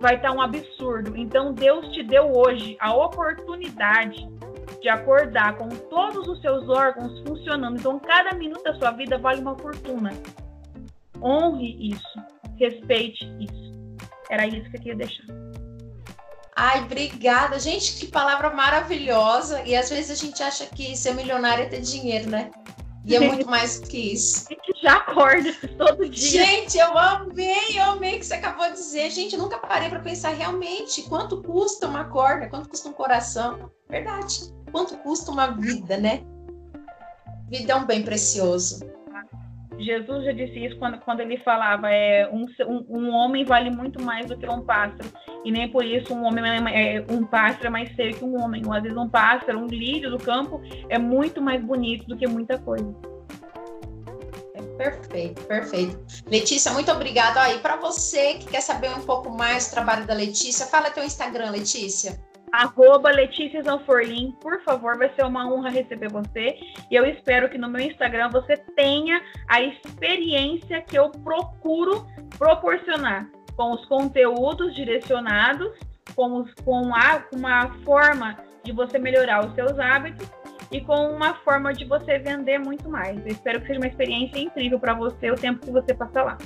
vai 0.02 0.16
estar 0.16 0.30
tá 0.30 0.36
um 0.36 0.42
absurdo. 0.42 1.16
Então 1.16 1.54
Deus 1.54 1.88
te 1.90 2.04
deu 2.04 2.32
hoje 2.36 2.76
a 2.80 2.96
oportunidade 2.96 4.28
de 4.86 4.90
acordar 4.90 5.58
com 5.58 5.68
todos 5.68 6.28
os 6.28 6.40
seus 6.42 6.70
órgãos 6.70 7.20
funcionando. 7.28 7.80
Então, 7.80 7.98
cada 7.98 8.36
minuto 8.36 8.62
da 8.62 8.76
sua 8.76 8.92
vida 8.92 9.18
vale 9.18 9.42
uma 9.42 9.58
fortuna. 9.58 10.14
Honre 11.20 11.90
isso, 11.92 12.20
respeite 12.56 13.26
isso. 13.40 13.74
Era 14.30 14.46
isso 14.46 14.70
que 14.70 14.78
eu 14.78 14.82
queria 14.82 14.96
deixar. 14.96 15.24
Ai, 16.56 16.82
obrigada. 16.84 17.60
Gente, 17.60 18.00
que 18.00 18.06
palavra 18.06 18.52
maravilhosa. 18.52 19.64
E 19.64 19.76
às 19.76 19.90
vezes 19.90 20.12
a 20.12 20.24
gente 20.24 20.44
acha 20.44 20.68
que 20.68 20.96
ser 20.96 21.16
milionário 21.16 21.64
é 21.64 21.68
ter 21.68 21.82
dinheiro, 21.82 22.30
né? 22.30 22.52
E 23.04 23.16
é 23.16 23.20
muito 23.20 23.48
mais 23.50 23.80
do 23.80 23.88
que 23.88 24.14
isso. 24.14 24.46
A 24.52 24.54
gente 24.54 24.82
já 24.84 24.98
acorda 24.98 25.52
todo 25.80 26.08
dia. 26.08 26.46
Gente, 26.46 26.78
eu 26.78 26.96
amei, 26.96 27.80
eu 27.80 27.86
amei 27.86 28.18
o 28.18 28.20
que 28.20 28.26
você 28.26 28.36
acabou 28.36 28.68
de 28.68 28.74
dizer. 28.74 29.10
Gente, 29.10 29.36
nunca 29.36 29.58
parei 29.58 29.90
para 29.90 30.00
pensar 30.00 30.30
realmente 30.30 31.02
quanto 31.10 31.42
custa 31.42 31.88
uma 31.88 32.04
corda, 32.04 32.48
quanto 32.48 32.70
custa 32.70 32.88
um 32.88 32.94
coração. 32.94 33.72
Verdade 33.90 34.54
quanto 34.76 34.98
custa 34.98 35.32
uma 35.32 35.48
vida, 35.48 35.96
né? 35.96 36.22
Vida 37.48 37.72
é 37.72 37.76
um 37.78 37.86
bem 37.86 38.04
precioso. 38.04 38.86
Jesus 39.80 40.26
já 40.26 40.34
disse 40.34 40.66
isso 40.66 40.78
quando, 40.78 41.00
quando 41.00 41.22
ele 41.22 41.38
falava 41.38 41.90
é 41.90 42.30
um, 42.30 42.46
um, 42.68 42.86
um, 42.90 43.10
homem 43.10 43.46
vale 43.46 43.70
muito 43.70 44.02
mais 44.02 44.26
do 44.26 44.38
que 44.38 44.46
um 44.50 44.60
pássaro. 44.62 45.10
E 45.46 45.52
nem 45.52 45.70
por 45.70 45.86
isso 45.86 46.14
um 46.14 46.26
homem 46.26 46.44
é, 46.68 46.98
é, 46.98 47.06
um 47.10 47.24
pássaro 47.26 47.68
é 47.68 47.70
mais 47.70 47.90
feio 47.94 48.16
que 48.16 48.26
um 48.26 48.38
homem. 48.38 48.64
Às 48.70 48.84
vezes 48.84 48.98
um 48.98 49.08
pássaro 49.08 49.60
um 49.60 49.68
lírio 49.68 50.12
do 50.12 50.18
campo 50.18 50.62
é 50.90 50.98
muito 50.98 51.42
mais 51.42 51.64
bonito 51.64 52.06
do 52.08 52.18
que 52.18 52.28
muita 52.28 52.58
coisa. 52.58 52.94
É, 54.56 54.62
perfeito 54.78 55.42
perfeito. 55.44 55.98
Letícia 56.28 56.74
muito 56.74 56.92
obrigada 56.92 57.50
e 57.54 57.60
para 57.60 57.78
você 57.78 58.36
que 58.36 58.48
quer 58.48 58.62
saber 58.62 58.90
um 58.90 59.02
pouco 59.02 59.30
mais 59.30 59.68
do 59.68 59.72
trabalho 59.72 60.06
da 60.06 60.14
Letícia 60.14 60.66
fala 60.66 60.90
teu 60.90 61.04
Instagram 61.04 61.52
Letícia 61.52 62.20
arroba 62.64 63.12
Letícia 63.12 63.62
Zanforlin, 63.62 64.32
por 64.42 64.62
favor, 64.64 64.98
vai 64.98 65.14
ser 65.16 65.26
uma 65.26 65.52
honra 65.52 65.70
receber 65.70 66.10
você. 66.10 66.58
E 66.90 66.96
eu 66.96 67.06
espero 67.06 67.50
que 67.50 67.58
no 67.58 67.70
meu 67.70 67.82
Instagram 67.82 68.30
você 68.30 68.58
tenha 68.76 69.22
a 69.48 69.62
experiência 69.62 70.82
que 70.82 70.98
eu 70.98 71.10
procuro 71.10 72.06
proporcionar 72.38 73.30
com 73.56 73.72
os 73.72 73.86
conteúdos 73.86 74.76
direcionados, 74.76 75.72
com, 76.16 76.42
os, 76.42 76.54
com 76.64 76.94
a, 76.94 77.24
uma 77.34 77.70
forma 77.84 78.38
de 78.64 78.72
você 78.72 78.98
melhorar 78.98 79.46
os 79.46 79.54
seus 79.56 79.78
hábitos 79.80 80.28
e 80.72 80.82
com 80.82 81.12
uma 81.12 81.36
forma 81.36 81.74
de 81.74 81.86
você 81.86 82.20
vender 82.20 82.58
muito 82.58 82.90
mais. 82.90 83.18
Eu 83.26 83.32
espero 83.32 83.62
que 83.62 83.68
seja 83.68 83.80
uma 83.80 83.88
experiência 83.88 84.40
incrível 84.40 84.80
para 84.80 84.94
você 84.94 85.32
o 85.32 85.36
tempo 85.36 85.66
que 85.66 85.72
você 85.72 85.94
passa 85.94 86.24
lá. 86.24 86.38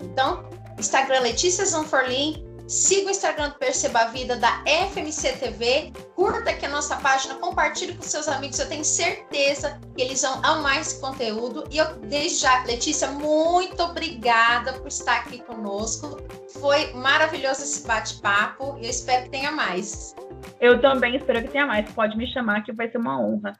Então, 0.00 0.48
Instagram 0.78 1.20
Letícia 1.20 1.64
Zanforlin, 1.64 2.45
Siga 2.68 3.06
o 3.06 3.10
Instagram 3.10 3.50
do 3.50 3.58
Perceba 3.58 4.00
a 4.00 4.06
Vida 4.06 4.36
da 4.36 4.64
FMC 4.66 5.36
TV. 5.38 5.92
Curta 6.16 6.50
aqui 6.50 6.66
a 6.66 6.68
nossa 6.68 6.96
página, 6.96 7.36
compartilhe 7.36 7.94
com 7.94 8.02
seus 8.02 8.26
amigos. 8.26 8.58
Eu 8.58 8.68
tenho 8.68 8.84
certeza 8.84 9.80
que 9.94 10.02
eles 10.02 10.20
vão 10.22 10.44
amar 10.44 10.80
esse 10.80 11.00
conteúdo. 11.00 11.62
E 11.70 11.78
eu, 11.78 11.94
desde 12.00 12.40
já, 12.40 12.64
Letícia, 12.64 13.08
muito 13.12 13.80
obrigada 13.84 14.72
por 14.72 14.88
estar 14.88 15.18
aqui 15.18 15.38
conosco. 15.44 16.16
Foi 16.60 16.92
maravilhoso 16.92 17.62
esse 17.62 17.86
bate-papo. 17.86 18.76
Eu 18.82 18.90
espero 18.90 19.24
que 19.24 19.30
tenha 19.30 19.52
mais. 19.52 20.16
Eu 20.60 20.80
também 20.80 21.14
espero 21.14 21.42
que 21.42 21.52
tenha 21.52 21.66
mais. 21.66 21.88
Pode 21.92 22.16
me 22.16 22.26
chamar, 22.32 22.64
que 22.64 22.72
vai 22.72 22.90
ser 22.90 22.98
uma 22.98 23.20
honra. 23.20 23.56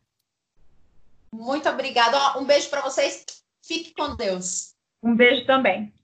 Muito 1.32 1.68
obrigada. 1.68 2.38
Um 2.40 2.44
beijo 2.44 2.68
para 2.70 2.80
vocês. 2.80 3.24
Fique 3.64 3.94
com 3.94 4.16
Deus. 4.16 4.74
Um 5.00 5.14
beijo 5.14 5.46
também. 5.46 5.94